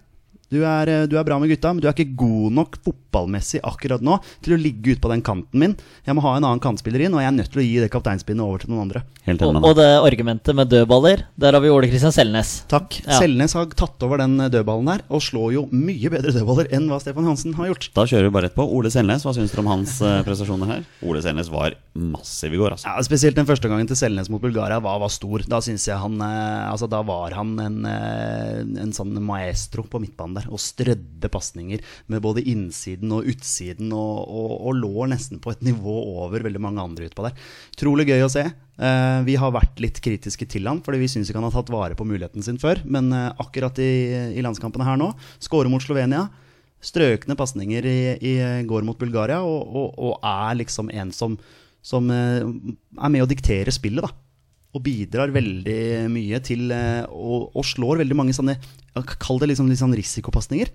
[0.53, 3.63] Du er, eh, du er bra med gutta, men du er ikke god nok fotballmessig
[3.65, 5.77] akkurat nå til å ligge ute på den kanten min.
[6.05, 7.91] Jeg må ha en annen kantspiller inn, og jeg er nødt til å gi det
[7.95, 9.05] kapteinspinnet over til noen andre.
[9.25, 12.53] Helt Og, og det argumentet med dødballer, der har vi Ole Kristian Selnes.
[12.71, 12.99] Takk.
[13.07, 13.21] Ja.
[13.23, 16.99] Selnes har tatt over den dødballen der, og slår jo mye bedre dødballer enn hva
[17.01, 17.89] Stefan Hansen har gjort.
[17.97, 18.67] Da kjører vi bare rett på.
[18.67, 20.85] Ole Selnes, hva syns dere om hans eh, prestasjoner her?
[21.07, 22.91] Ole Selnes var massiv i går, altså.
[22.91, 25.45] Ja, Spesielt den første gangen til Selnes mot Bulgaria var, var stor.
[25.49, 30.01] Da synes jeg han eh, Altså da var han en, eh, en sånn maestro på
[30.03, 30.42] midtbanen der.
[30.51, 31.83] Og strødde pasninger
[32.13, 33.93] med både innsiden og utsiden.
[33.95, 37.39] Og, og, og lå nesten på et nivå over veldig mange andre utpå der.
[37.77, 38.47] Utrolig gøy å se.
[38.83, 41.73] Eh, vi har vært litt kritiske til han, fordi vi syns ikke han har tatt
[41.73, 42.83] vare på muligheten sin før.
[42.89, 43.93] Men eh, akkurat i,
[44.39, 45.13] i landskampene her nå,
[45.43, 46.27] skårer mot Slovenia.
[46.83, 48.35] Strøkne pasninger i, i
[48.67, 51.37] går mot Bulgaria, og, og, og er liksom en som,
[51.85, 54.11] som eh, er med å diktere spillet, da.
[54.73, 58.57] Og bidrar veldig mye til eh, og, og slår veldig mange sånne
[58.93, 60.69] Kall det liksom litt sånn risikopasninger.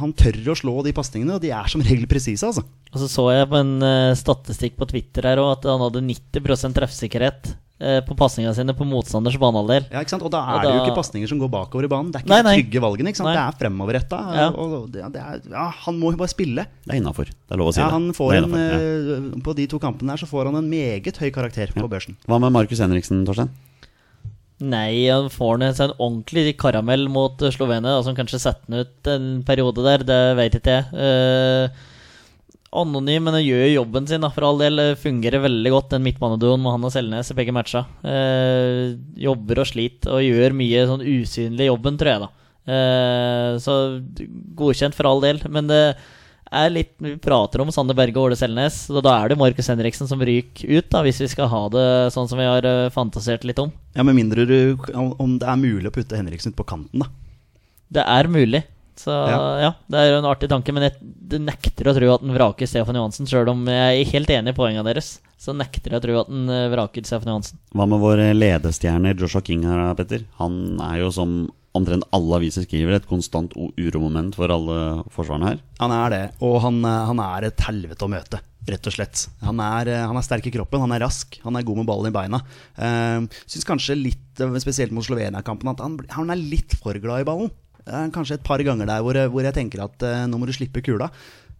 [0.00, 2.62] Han tør å slå de pasningene, og de er som regel presise, altså.
[2.92, 6.02] Og så så jeg på en uh, statistikk på Twitter her også, at han hadde
[6.06, 9.86] 90 treffsikkerhet uh, på pasningene sine på motstanders banehalvdel.
[9.92, 10.24] Ja, ikke sant?
[10.24, 12.12] Og da Og er det jo ikke pasninger som går bakover i banen.
[12.12, 12.54] Det er ikke Nei, nei.
[12.60, 13.12] trygge valgene.
[13.12, 13.30] ikke sant?
[13.30, 13.36] Nei.
[13.36, 14.20] Det er fremoverretta.
[14.36, 14.46] Ja.
[14.52, 16.66] Og det, det er, ja, han må jo bare spille.
[16.84, 17.32] Det er innafor.
[17.32, 19.18] Det er lov å si Ja, han får det det en, uh, ja.
[19.18, 22.16] eh, På de to kampene her så får han en meget høy karakter på børsen.
[22.28, 23.52] Hva med Markus Henriksen, Torstein?
[24.62, 28.84] Nei, han får ned seg en ordentlig karamell mot eh, Slovenia, som kanskje setter han
[28.84, 30.04] ut en periode der.
[30.06, 31.02] Det vet ikke jeg.
[31.02, 31.88] Eh,
[32.82, 34.84] anonym, men han gjør jo jobben sin, da, for all del.
[35.00, 37.84] Fungerer veldig godt, den midtbaneduoen med han og Selnes i begge matcha.
[38.06, 38.94] Eh,
[39.26, 42.30] jobber og sliter og gjør mye sånn usynlig jobben, tror jeg, da.
[42.62, 43.78] Eh, så
[44.58, 45.42] godkjent for all del.
[45.50, 45.84] Men det
[46.52, 49.70] er litt Vi prater om Sander Berge og Ole Selnes, og da er det Markus
[49.72, 52.90] Henriksen som ryker ut, da, hvis vi skal ha det sånn som vi har eh,
[52.94, 53.72] fantasert litt om.
[53.96, 54.56] Ja, Med mindre du,
[54.94, 57.10] om det er mulig å putte Henriksen ut på kanten, da.
[57.92, 58.62] Det er mulig.
[58.98, 59.40] Så ja.
[59.62, 59.70] Ja.
[59.88, 62.98] det er jo en artig tanke, men jeg nekter å tro at den vraker Stefan
[62.98, 65.16] Johansen, sjøl om jeg er helt enig i poengene deres.
[65.40, 67.58] Så nekter jeg å tro at den eh, vraker Stefan Johansen.
[67.74, 70.26] Hva med vår ledestjerne Joshua King her, Petter?
[70.38, 71.42] Han er jo som
[71.76, 74.78] omtrent alle aviser skriver, et konstant uromoment for alle
[75.12, 75.60] forsvarene her.
[75.80, 78.42] Han er det, og han, eh, han er et helvete å møte.
[78.68, 79.24] Rett og slett.
[79.42, 81.88] Han er, eh, han er sterk i kroppen, han er rask, han er god med
[81.88, 82.38] ballen i beina.
[82.78, 87.26] Uh, Syns kanskje litt, spesielt mot Slovenia-kampen, at han, han er litt for glad i
[87.26, 87.50] ballen.
[87.86, 90.54] Eh, kanskje et par ganger der hvor, hvor jeg tenker at uh, nå må du
[90.54, 91.10] slippe kula.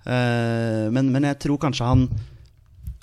[0.07, 2.07] Uh, men, men jeg tror kanskje han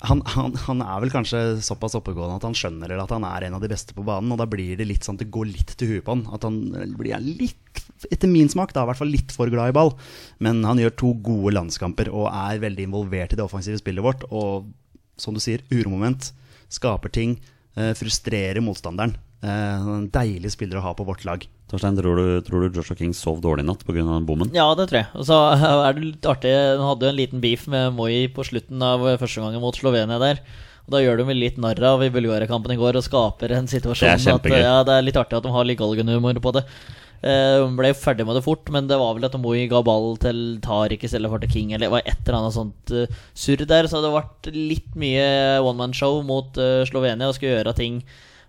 [0.00, 3.44] han, han, han er vel kanskje såpass oppegående at han skjønner eller at han er
[3.44, 4.32] en av de beste på banen.
[4.32, 6.22] Og da blir det litt sånn at det går litt til huet på han.
[6.32, 6.56] At han
[6.96, 9.92] blir litt, etter min smak, da i hvert fall litt for glad i ball.
[10.40, 14.24] Men han gjør to gode landskamper og er veldig involvert i det offensive spillet vårt.
[14.32, 14.72] Og
[15.20, 16.32] som du sier, uromoment.
[16.72, 17.36] Skaper ting.
[17.76, 19.18] Frustrerer motstanderen.
[19.44, 21.44] En deilig spiller å ha på vårt lag.
[21.70, 24.02] Torstein, tror du, tror du Joshua King sov dårlig i natt pga.
[24.26, 24.50] bommen?
[24.56, 25.10] Ja, det tror jeg.
[25.14, 25.38] Og så
[25.86, 29.06] er det litt artig Han hadde jo en liten beef med Moi på slutten av
[29.20, 30.42] første gangen mot Slovenia der.
[30.86, 34.08] Og Da gjør de litt narr av i Bulgaria-kampen i går og skaper en situasjon
[34.08, 34.58] Det er kjempegøy.
[34.58, 36.64] At, ja, det er litt artig at de har litt galgenhumor på det.
[37.20, 40.56] Uh, ble ferdig med det fort, men det var vel at Moi ga ball til
[40.64, 43.62] Tariq i stedet for til King, eller det var et eller annet sånt uh, surr
[43.68, 43.86] der.
[43.92, 45.28] Så det ble litt mye
[45.60, 48.00] one man-show mot uh, Slovenia og skulle gjøre ting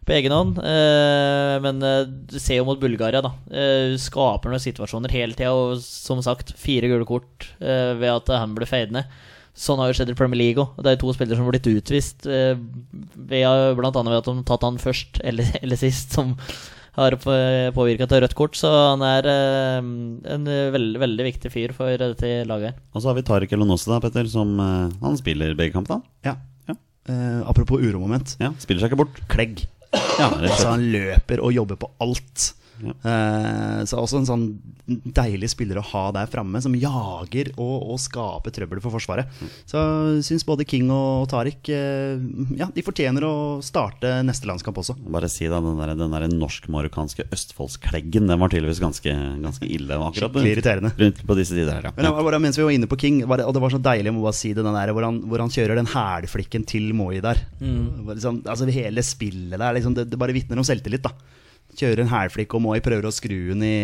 [0.05, 0.57] på egen hånd.
[0.65, 3.33] Eh, men eh, du ser jo mot Bulgaria, da.
[3.53, 8.33] Eh, skaper noen situasjoner hele tida, og som sagt, fire gule kort eh, ved at
[8.33, 9.09] han ble feid ned.
[9.57, 10.77] Sånn har jo skjedd i Premier League òg.
[10.81, 12.53] Det er to spillere som har blitt utvist, Bl.a.
[13.19, 16.37] ved, blant annet ved at de har tatt han først eller, eller sist, som
[16.97, 18.57] har påvirka til rødt kort.
[18.59, 19.81] Så han er eh,
[20.33, 22.79] en veldig, veldig viktig fyr for dette laget her.
[22.95, 26.01] Og så har vi Tariq Elonosse, da, Petter, som eh, han spiller begge kampene.
[26.25, 26.39] Ja.
[26.71, 26.79] Ja.
[27.09, 28.35] Uh, apropos uromoment.
[28.39, 29.21] Ja, spiller seg ikke bort.
[29.31, 29.65] Klegg.
[29.93, 32.51] Ja, Altså, han løper og jobber på alt.
[32.81, 32.93] Ja.
[33.11, 34.45] Eh, så også en sånn
[34.87, 39.29] deilig spiller å ha der framme, som jager og, og skaper trøbbel for Forsvaret.
[39.69, 42.21] Så jeg syns både King og Tariq eh,
[42.59, 43.33] Ja, de fortjener å
[43.65, 44.97] starte neste landskamp også.
[45.11, 49.13] Bare si da, Den der, den der norsk-marokkanske Østfoldskleggen Den var tydeligvis ganske,
[49.43, 49.95] ganske ille.
[49.95, 50.93] akkurat Skikkelig irriterende.
[50.99, 51.95] Rundt på disse tider her, ja.
[51.95, 53.73] Men det var bare, mens vi var inne på King, var det, og det var
[53.73, 55.91] så deilig jeg må bare si det, den der, hvor, han, hvor han kjører den
[55.91, 57.39] hælflikken til Moi der.
[57.61, 58.07] Mm.
[58.11, 61.03] Liksom, altså Hele spillet der, liksom, det, det bare vitner om selvtillit.
[61.03, 61.13] da
[61.79, 63.75] Kjører en hælflikk, og Moi prøver å skru den i,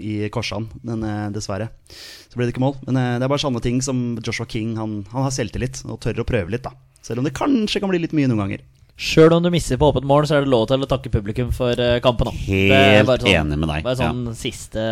[0.00, 2.76] i korsene, men eh, dessverre så ble det ikke mål.
[2.86, 6.00] Men eh, det er bare sånne ting som Joshua King Han, han har selvtillit og
[6.04, 6.74] tør å prøve litt, da
[7.04, 8.64] Selv om det kanskje kan bli litt mye noen ganger.
[9.00, 11.48] Sjøl om du misser på åpent mål, så er det lov til å takke publikum
[11.56, 12.28] for eh, kampen.
[12.28, 12.32] Da.
[12.36, 13.84] Helt sånn- enig med deg.
[13.86, 14.82] Bare sånn siste,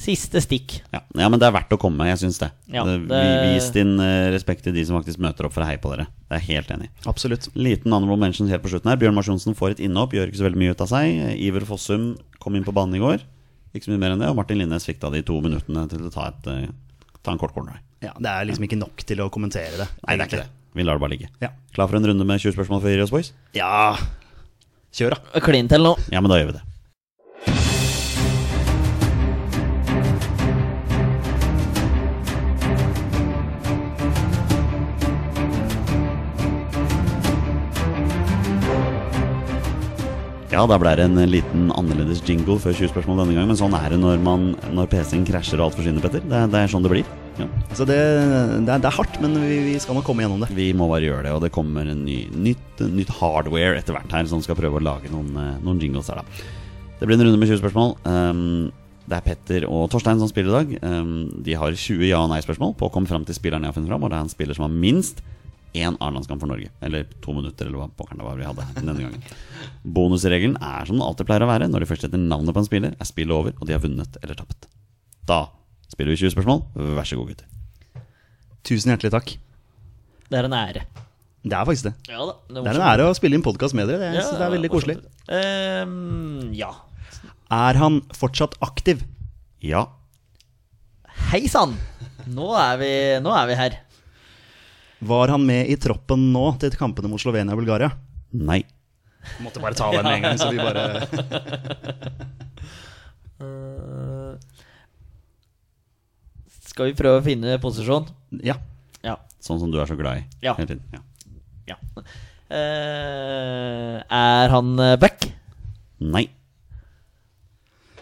[0.00, 0.78] siste stikk.
[0.94, 1.02] Ja.
[1.20, 2.06] ja, men det er verdt å komme.
[2.08, 2.48] Jeg syns det.
[2.72, 5.68] Ja, det, det- Vis din eh, respekt til de som faktisk møter opp for å
[5.68, 6.06] heie på dere.
[6.30, 6.88] Det er helt enig.
[7.10, 7.50] Absolutt.
[7.54, 8.96] Liten honorable mention helt på slutten her.
[8.96, 11.20] Bjørn Mars Johnsen får et innhopp, gjør ikke så veldig mye ut av seg.
[11.36, 13.20] Iver Fossum kom inn på banen i går.
[13.76, 14.30] Ikke så mye mer enn det.
[14.32, 17.38] Og Martin Linnes fikk da de to minuttene til å ta, et, eh, ta en
[17.44, 17.76] kort corner.
[18.00, 19.90] Ja, det er liksom ikke nok til å kommentere det.
[20.00, 20.08] Egentlig.
[20.08, 20.50] Nei, det er ikke det.
[20.74, 21.28] Vi lar det bare ligge.
[21.42, 21.48] Ja.
[21.74, 23.32] Klar for en runde med 20 spørsmål vi oss, boys?
[23.56, 23.96] Ja,
[24.94, 25.40] kjør da.
[25.42, 25.96] Klin til nå.
[26.14, 26.66] Ja, men da gjør vi det.
[40.50, 43.52] Ja, da ble det en liten annerledes jingle før 20 spørsmål denne gangen.
[43.52, 46.24] Men sånn er det når, man, når PC-en krasjer og alt forsvinner, Petter.
[46.26, 47.12] Det, er- det er sånn det blir.
[47.40, 47.48] Ja.
[47.76, 50.50] Så det, det, er, det er hardt, men vi, vi skal nok komme gjennom det.
[50.56, 54.12] Vi må bare gjøre det, og det kommer en ny, nytt, nytt hardware etter hvert
[54.14, 56.46] her som skal prøve å lage noen, eh, noen jingles her, da.
[57.00, 57.94] Det blir en runde med 20 spørsmål.
[58.04, 58.70] Um,
[59.08, 60.74] det er Petter og Torstein som spiller i dag.
[60.84, 63.78] Um, de har 20 ja- og nei-spørsmål på å komme fram til spilleren jeg har
[63.78, 64.04] funnet fram.
[64.04, 65.22] Og det er en spiller som har minst
[65.72, 66.68] én A-landskamp for Norge.
[66.84, 69.24] Eller to minutter, eller hva pokkeren det var vi hadde denne gangen.
[69.96, 71.70] Bonusregelen er som den alltid pleier å være.
[71.70, 74.20] Når de først heter navnet på en spiller, er spillet over, og de har vunnet
[74.20, 74.68] eller tapt.
[75.30, 75.46] Da
[75.92, 76.62] spiller vi 20 spørsmål.
[76.96, 77.46] Vær så god, gutter.
[78.66, 79.32] Tusen hjertelig takk.
[80.30, 80.84] Det er en ære.
[81.40, 81.94] Det er faktisk det.
[82.12, 82.34] Ja da.
[82.52, 84.10] Det er en ære å spille inn podkast med dere.
[84.14, 84.96] Jeg synes det er veldig koselig.
[85.32, 86.68] Um, ja.
[87.50, 89.00] Er han fortsatt aktiv?
[89.64, 89.86] Ja.
[91.30, 91.72] Hei sann!
[92.30, 93.78] Nå, er vi- nå er vi her.
[95.00, 97.88] Var han med i troppen nå til kampene mot Slovenia og Bulgaria?
[98.36, 98.60] Nei.
[99.40, 100.84] Måtte bare ta den med en gang, så vi bare
[103.40, 104.34] Eh,
[106.80, 108.06] skal vi prøve å finne posisjon?
[108.40, 108.54] Ja.
[109.04, 109.18] Ja.
[109.44, 110.54] Sånn som du er så glad i Ja.
[110.56, 110.80] hele tiden.
[110.96, 111.02] Ja.
[111.68, 111.76] ja.
[112.50, 115.26] Uh, er han eh, back?
[116.00, 116.22] Nei.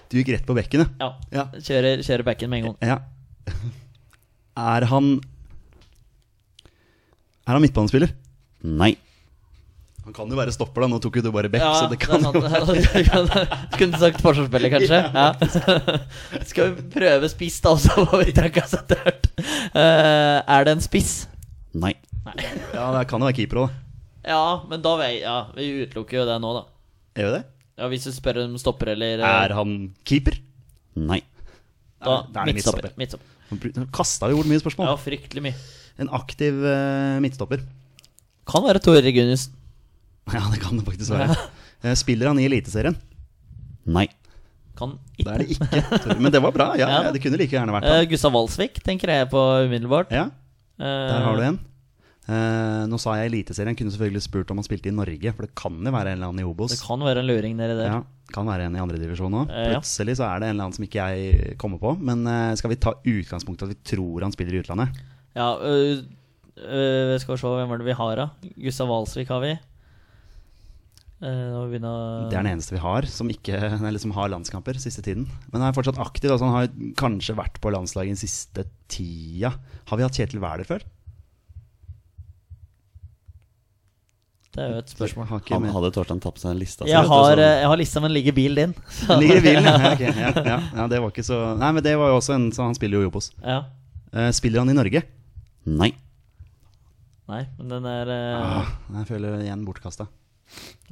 [0.08, 1.08] Du gikk rett på bekken, ja.
[1.34, 1.48] Ja.
[1.58, 2.78] Kjører, kjører backen med en gang.
[2.86, 3.00] ja.
[4.58, 5.10] Er han
[7.48, 8.14] Er han midtbanespiller?
[8.62, 8.92] Nei.
[10.08, 10.86] Han kan jo være stopper, da.
[10.88, 12.40] Nå tok jo du bare back, Ja, så det kan det jo.
[13.74, 15.00] Skulle sagt forsvarsspiller, kanskje?
[15.04, 15.26] Ja.
[16.48, 19.28] Skal vi prøve spiss, da, så må vi trekke oss etter hvert.
[19.36, 21.12] Eh, er det en spiss?
[21.76, 21.92] Nei.
[22.24, 22.38] Nei.
[22.72, 23.76] Ja, det kan jo være keeper òg.
[24.24, 24.40] Ja,
[24.70, 26.64] men da vei, ja, vi utelukker jo det nå, da.
[27.20, 27.44] Gjør vi det?
[27.78, 29.76] Ja, Hvis du spør om stopper eller eh, Er han
[30.08, 30.40] keeper?
[30.96, 31.20] Nei.
[32.00, 32.94] Da, Da er det midtstopper.
[32.96, 33.52] midtstopper.
[33.52, 33.92] midtstopper.
[33.92, 34.88] Kasta bort mye spørsmål.
[34.88, 35.54] Ja, fryktelig mye.
[36.00, 37.60] En aktiv uh, midtstopper.
[38.48, 39.52] Kan være Tore Reguniussen.
[40.36, 41.36] Ja, det kan det faktisk være.
[41.82, 42.96] Eh, Spiller han i Eliteserien?
[43.88, 44.06] Nei.
[44.78, 46.18] Kan Det er det ikke.
[46.20, 46.68] Men det var bra.
[46.78, 46.98] Ja, Ja.
[47.08, 48.04] ja, Det kunne like gjerne vært Eh.
[48.10, 50.12] Gustav Walsvik tenker jeg på umiddelbart.
[50.14, 50.28] Ja,
[50.78, 51.56] Eh, der har du en.
[52.28, 53.74] Eh, nå sa jeg Eliteserien.
[53.74, 56.28] Kunne selvfølgelig spurt om han spilte i Norge, for det kan jo være en eller
[56.30, 56.70] annen i Obos.
[56.70, 57.88] Det kan være en luring nedi der.
[57.90, 59.50] Ja, kan være en i andredivisjon òg.
[59.50, 59.80] Eh, ja.
[59.80, 61.96] Plutselig så er det en eller annen som ikke jeg kommer på.
[61.98, 65.02] Men eh, skal vi ta utgangspunkt i at vi tror han spiller i utlandet?
[65.34, 66.04] Ja, øh,
[66.62, 68.28] øh, skal vi se hvem er det vi har, da?
[68.54, 69.56] Gustav Walsvik har vi.
[71.18, 73.56] Eh, å Det er den eneste vi har som, ikke,
[73.88, 75.24] eller som har landskamper siste tiden.
[75.50, 76.30] Men han er fortsatt aktiv.
[76.30, 76.68] Altså han har
[77.00, 79.50] kanskje vært på landslaget den siste tida.
[79.90, 80.84] Har vi hatt Kjetil Wæler før?
[84.54, 85.26] Det er jo et spørsmål.
[85.28, 85.72] Har ikke Han med.
[85.74, 88.12] hadde Torstein tatt på seg lista si, Jeg har, så- eh, jeg har lista, men
[88.14, 88.74] ligger bilen din?
[88.88, 89.92] Så- Den ligger i bilen, ja.
[89.92, 90.86] Okay, ja, ja, ja.
[90.88, 93.06] Det var ikke så Nei, men det var jo også en Så han spiller jo
[93.06, 93.30] i Obos.
[93.44, 93.58] Ja.
[94.14, 95.02] Uh, spiller han i Norge?
[95.68, 95.92] Nei.
[97.28, 98.62] Nei, men den er uh...
[98.64, 98.68] Ah,
[99.02, 100.06] jeg føler igjen bortkasta.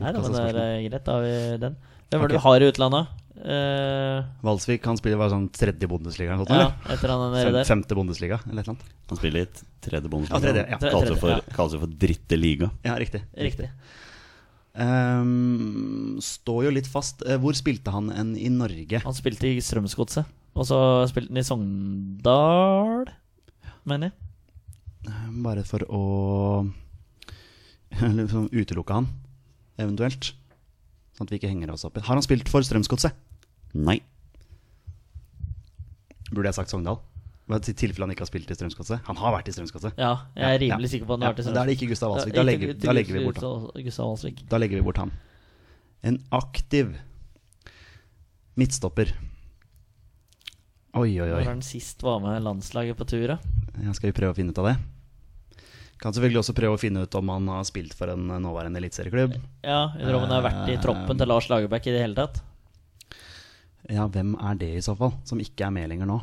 [0.01, 1.05] Nei, da, men det er eh, greit.
[1.07, 1.77] Da har vi den.
[2.11, 3.15] Hvem er det vi har i utlandet?
[3.37, 6.95] Eh, Valsvik han spiller bare sånn tredje Bundesliga eller noe sånt, ja, eller?
[6.97, 7.67] etter han er Fem, der.
[7.69, 8.95] femte Bundesliga eller et eller annet.
[9.11, 9.49] Han spiller i
[9.87, 10.79] tredje bondesliga Ja, tredje, ja.
[10.81, 11.57] Kalles Tredje, det for, ja.
[11.59, 12.71] kalles jo for dritteliga.
[12.87, 13.21] Ja, riktig.
[13.37, 13.69] Riktig.
[14.77, 17.23] Ehm, står jo litt fast.
[17.27, 19.01] Eh, hvor spilte han en i Norge?
[19.05, 20.27] Han spilte i Strømsgodset.
[20.57, 20.79] Og så
[21.11, 23.07] spilte han i Sogndal,
[23.89, 24.17] mener jeg.
[25.13, 26.03] Eh, Bare for å
[28.19, 29.07] liksom utelukke han,
[29.79, 30.33] eventuelt.
[31.17, 33.17] Sånn at vi ikke henger oss opp i Har han spilt for Strømsgodset?
[33.77, 34.01] Nei.
[36.31, 36.99] Burde jeg sagt Sogndal?
[37.47, 39.05] I tilfelle han ikke har spilt i Strømsgodset.
[39.07, 40.01] Han har vært i Strømsgodset.
[40.03, 40.93] Ja, jeg er rimelig ja.
[40.97, 41.59] sikker på at han har vært i Strømsgodset.
[41.59, 42.35] Da er det ikke Gustav Walsvik.
[42.35, 44.49] Da legger, da legger vi bort han.
[44.51, 45.13] Da legger vi bort han.
[46.11, 46.91] En aktiv
[48.59, 49.15] midtstopper.
[50.97, 53.39] Oi, oi, Når var han sist var med landslaget på tur, da?
[53.95, 54.77] Skal vi prøve å finne ut av det?
[56.03, 58.81] Kan selvfølgelig også prøve å finne ut om han har spilt for en eh, nåværende
[58.83, 59.37] eliteserieklubb.
[59.65, 62.43] Ja, eller om han har vært i troppen til Lars Lagerbäck i det hele tatt.
[63.89, 66.19] Ja, hvem er det i så fall, som ikke er med lenger nå?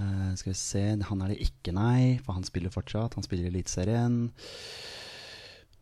[0.00, 2.16] Uh, skal vi se Han er det ikke, nei.
[2.24, 3.18] For han spiller fortsatt.
[3.18, 4.22] Han spiller i Eliteserien.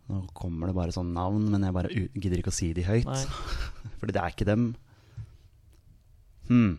[0.09, 3.07] Nå kommer det bare sånne navn, men jeg bare gidder ikke å si de høyt.
[3.07, 3.23] Nei.
[4.01, 4.71] Fordi det er ikke dem.
[6.49, 6.79] Hmm.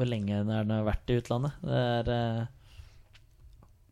[0.00, 1.56] Hvor lenge har den vært i utlandet?
[1.60, 2.44] Det er uh,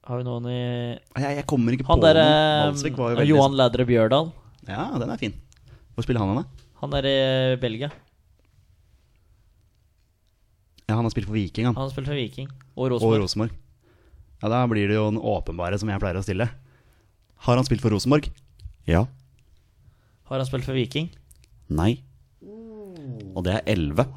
[0.09, 2.79] Har vi noen i Jeg, jeg kommer ikke Han på der noen.
[2.79, 4.31] Han jo veldig Johan Lædre Bjørdal.
[4.65, 5.35] Ja, den er fin.
[5.93, 6.69] Hvor spiller han, da?
[6.81, 7.17] Han er i
[7.61, 7.91] Belgia.
[10.89, 11.77] Ja, Han har spilt for Viking, han.
[11.77, 13.53] Han har spilt for Viking og Rosenborg.
[14.41, 16.47] Ja, Da blir det jo den åpenbare som jeg pleier å stille.
[17.45, 18.31] Har han spilt for Rosenborg?
[18.89, 19.05] Ja.
[20.31, 21.11] Har han spilt for Viking?
[21.69, 21.99] Nei.
[23.37, 24.09] Og det er 11.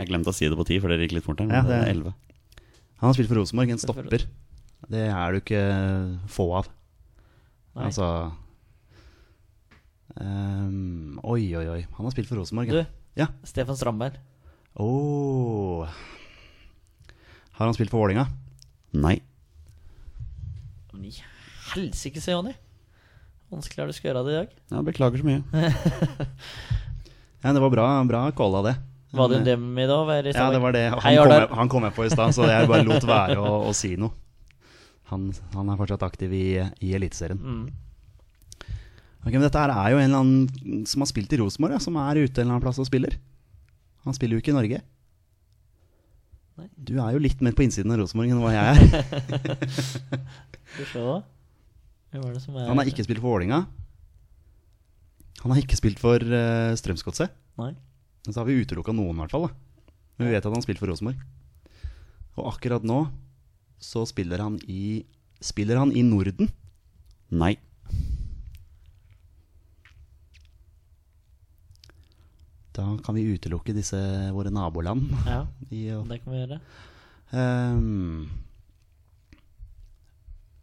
[0.00, 1.48] Jeg glemte å si det på 10, for det gikk litt fort her.
[1.50, 2.14] Men Ja, det er 11.
[3.00, 4.24] Han har spilt for Rosenborg, en stopper.
[4.90, 5.64] Det er du ikke
[6.32, 6.70] få av.
[7.76, 7.84] Nei.
[7.86, 8.06] Altså
[10.16, 11.80] um, Oi, oi, oi.
[11.98, 12.72] Han har spilt for Rosenborg.
[12.72, 12.80] Du,
[13.20, 13.28] ja.
[13.44, 14.16] Stefan Strandberg.
[14.80, 15.84] Oh.
[17.58, 18.24] Har han spilt for Vålinga?
[18.96, 19.18] Nei.
[20.94, 21.14] Men i
[21.74, 22.56] helsike, se Jonny.
[23.52, 24.58] Vanskelig er det å gjøre det i dag.
[24.72, 25.42] Ja, beklager så mye.
[27.40, 28.74] Ja, det var bra, bra calla, det.
[29.10, 30.04] Var det dem i dag?
[30.06, 30.84] Var Ja, det var det.
[31.02, 31.40] Hei, Han kom, Ardar.
[31.40, 33.96] jeg, han kom jeg på i stad, så jeg bare lot være å, å si
[33.98, 34.14] noe.
[35.10, 36.44] Han, han er fortsatt aktiv i,
[36.86, 37.40] i Eliteserien.
[37.42, 37.64] Mm.
[39.20, 41.98] Okay, men dette er jo en eller annen som har spilt i Rosenborg, ja, som
[41.98, 43.18] er ute en eller annen plass og spiller.
[44.06, 44.80] Han spiller jo ikke i Norge.
[46.60, 46.68] Nei.
[46.78, 48.80] Du er jo litt mer på innsiden av Rosenborg enn hva jeg er.
[50.70, 51.18] Skal vi se da.
[52.10, 53.60] Hvem er det som er Han har ikke spilt for Vålinga.
[55.42, 57.34] Han har ikke spilt for uh, Strømsgodset.
[58.26, 59.46] Men så har vi utelukka noen, i hvert fall.
[59.48, 59.92] Da.
[60.18, 61.22] Men vi vet at han spiller for Rosenborg.
[62.38, 63.00] Og akkurat nå
[63.80, 65.04] så spiller han i
[65.40, 66.50] Spiller han i Norden?
[67.32, 67.54] Nei.
[72.76, 73.98] Da kan vi utelukke disse
[74.34, 75.08] våre naboland.
[75.26, 75.42] Ja,
[75.74, 76.60] I, å- det kan vi gjøre.
[77.30, 78.28] Um,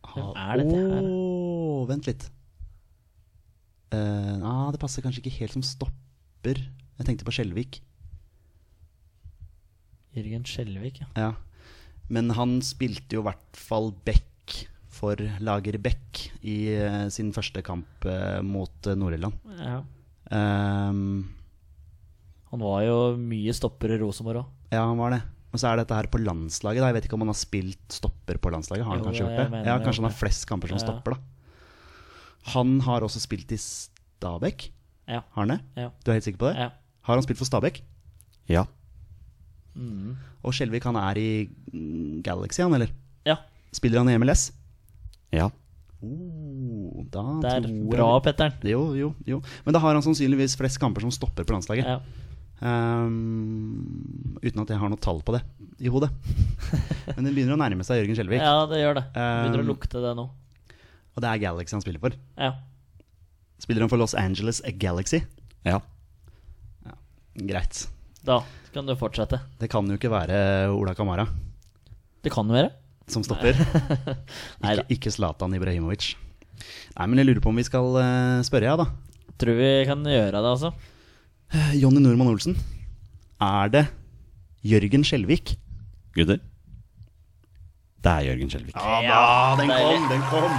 [0.08, 1.08] Hvem er dette her?
[1.10, 2.26] Åh, vent litt.
[3.94, 6.62] Uh, ah, det passer kanskje ikke helt som stopper.
[6.98, 7.82] Jeg tenkte på Skjelvik.
[10.18, 11.08] Jørgen Skjelvik, ja.
[11.20, 11.32] Ja.
[12.10, 14.64] Men han spilte jo i hvert fall back
[14.98, 19.38] for Lager Beck i uh, sin første kamp uh, mot uh, Nord-Irland.
[19.62, 19.82] ja.
[20.28, 21.30] Um,
[22.52, 24.48] Han var jo mye stopper i Rosenborg òg.
[24.74, 25.22] ja, han var det.
[25.54, 26.82] Og så er dette her på landslaget.
[26.82, 26.90] Da.
[26.90, 28.84] Jeg vet ikke om han har spilt stopper på landslaget.
[28.88, 29.62] Har han Jo, kanskje gjort det?
[29.68, 30.84] Ja, Kanskje han har flest kamper som Ja.
[30.84, 31.20] stopper, da.
[32.56, 34.70] Han har også spilt i Stabæk.
[35.08, 35.22] Ja.
[35.36, 35.60] Har han det?
[35.80, 35.90] Ja.
[36.04, 36.58] Du er helt sikker på det?
[36.66, 36.70] ja.
[37.08, 37.82] Har han spilt for Stabæk?
[38.52, 38.66] Ja.
[39.78, 40.16] Mm.
[40.44, 41.30] Og Skjelvik, han er i
[42.26, 42.92] Galaxy, han, eller?
[43.28, 43.38] ja.
[43.76, 44.48] Spiller han i MLS?
[45.36, 45.50] Ja.
[46.02, 48.54] Oh, da Det er tror jeg- bra, Petter'n.
[48.64, 49.42] Jo, jo, jo.
[49.66, 51.86] Men da har han sannsynligvis flest kamper som stopper på landslaget.
[51.86, 52.00] Ja.
[52.62, 55.44] Um, uten at jeg har noe tall på det
[55.84, 56.10] i hodet.
[57.16, 58.42] Men det begynner å nærme seg Jørgen Skjelvik.
[58.42, 59.06] ja, det gjør det.
[59.14, 60.26] Begynner å Um, lukte det nå.
[61.18, 62.16] Og det er Galaxy han spiller for.
[62.38, 62.54] Ja.
[63.62, 65.22] Spiller han for Los Angeles Galaxy?
[65.66, 65.80] Ja.
[67.38, 67.86] Greit.
[68.26, 68.42] Da
[68.74, 69.40] kan du fortsette.
[69.62, 70.38] Det kan jo ikke være
[70.74, 71.28] Ola Kamara
[72.26, 72.72] Det kan jo være.
[73.08, 73.56] som stopper.
[74.64, 74.74] Nei.
[74.76, 76.16] ikke, ikke Zlatan Ibrahimovic.
[76.98, 78.88] Nei, men jeg lurer på om vi skal spørre, spørre, ja, da.
[79.38, 80.74] Tror vi kan gjøre det, altså.
[81.54, 82.58] Eh, Jonny Normann Olsen.
[83.40, 83.86] Er det
[84.66, 85.54] Jørgen Skjelvik?
[86.18, 86.42] Gutter?
[88.04, 88.76] Det er Jørgen Skjelvik.
[89.06, 90.58] Ja, den kom, den kom.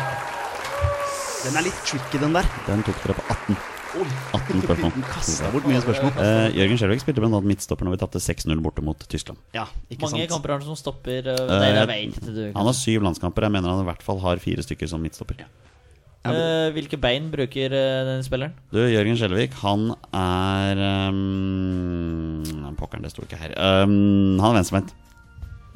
[1.42, 2.46] Den er litt tricky, den der.
[2.68, 3.58] Den tok dere på 18.
[3.88, 4.96] 18 spørsmål.
[5.08, 6.18] Kasta bort mye spørsmål.
[6.18, 9.40] Uh, Jørgen Skjelvik spilte blant annet midtstopper når vi tapte 6-0 borte mot Tyskland.
[9.56, 10.34] Ja, ikke Mange sant.
[10.34, 12.42] kamper har han som stopper uh, Nei, det vet ikke du.
[12.58, 13.48] Han har syv landskamper.
[13.48, 15.40] Jeg mener han i hvert fall har fire stykker som midtstopper.
[15.40, 15.48] Ja,
[16.28, 18.52] Eh, hvilke bein bruker denne den spilleren?
[18.74, 23.54] Du, Jørgen Skjelvik, han er um, Pokkeren, det sto ikke her.
[23.56, 24.92] Um, han er venstrebeint.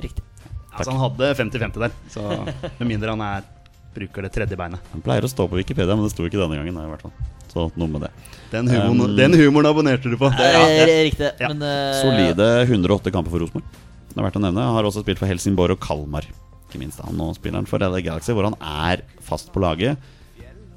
[0.03, 0.25] Riktig.
[0.73, 1.97] Altså, han hadde 50-50 der.
[2.13, 2.25] Så
[2.81, 3.47] med mindre han er,
[3.95, 4.83] bruker det tredje beinet.
[4.93, 6.81] Han pleier å stå på Wikipedia, men det sto ikke denne gangen.
[6.81, 7.15] I hvert fall.
[7.53, 8.11] Så noe med det.
[8.53, 10.29] Den humoren, Um, den humoren abonnerte du på.
[10.33, 11.31] Det er Riktig.
[11.41, 11.53] Ja.
[11.53, 13.81] Men uh, Solide 108 kamper for Rosenborg.
[14.13, 14.65] Det er verdt å nevne.
[14.69, 16.27] Han har også spilt for Helsingborg og Kalmar.
[16.69, 20.01] Ikke minst han Nå spiller han for LA Galaxy, hvor han er fast på laget.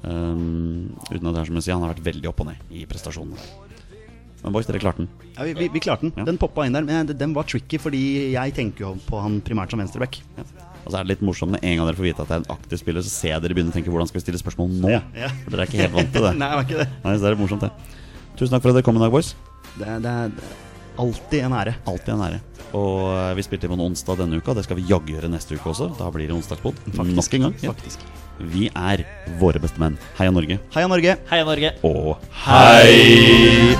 [0.06, 2.76] Um, uten at det er som jeg sier, han har vært veldig opp og ned
[2.76, 3.48] i prestasjonene.
[4.42, 5.08] Men boys, dere klarte den.
[5.34, 6.12] Ja, vi, vi, vi klarte den.
[6.14, 6.26] Ja.
[6.28, 6.84] Den poppa inn der.
[6.86, 8.02] Men den var tricky, fordi
[8.36, 10.20] jeg tenker jo på han primært som venstreback.
[10.36, 10.44] Ja.
[10.86, 12.42] Og så er det litt morsomt med en gang dere får vite at det er
[12.44, 14.70] en aktiv spiller, så ser jeg dere begynne å tenke hvordan skal vi stille spørsmål
[14.80, 14.92] nå?
[14.94, 15.30] Ja, ja.
[15.42, 16.34] For dere er ikke helt vant til det.
[16.40, 16.88] Nei, det er ikke det.
[17.04, 17.72] Nei, så det er morsomt, det.
[18.38, 19.32] Tusen takk for at dere kom i dag, boys.
[19.76, 20.62] Det, det, er- det er
[21.02, 21.74] alltid en ære.
[21.90, 22.38] Alltid en ære.
[22.76, 24.54] Og eh, vi spilte inn på en onsdag denne uka.
[24.56, 25.90] Det skal vi jaggu gjøre neste uke også.
[25.98, 26.78] Da blir det onsdagspod.
[26.96, 27.58] Nok en gang.
[27.64, 27.72] Ja.
[27.74, 28.06] Faktisk.
[28.52, 29.02] Vi er
[29.40, 29.96] våre beste menn.
[30.20, 30.58] Heia Norge.
[30.76, 31.16] Heia Norge!
[31.30, 31.70] Heia Norge!
[31.88, 33.76] Og hei!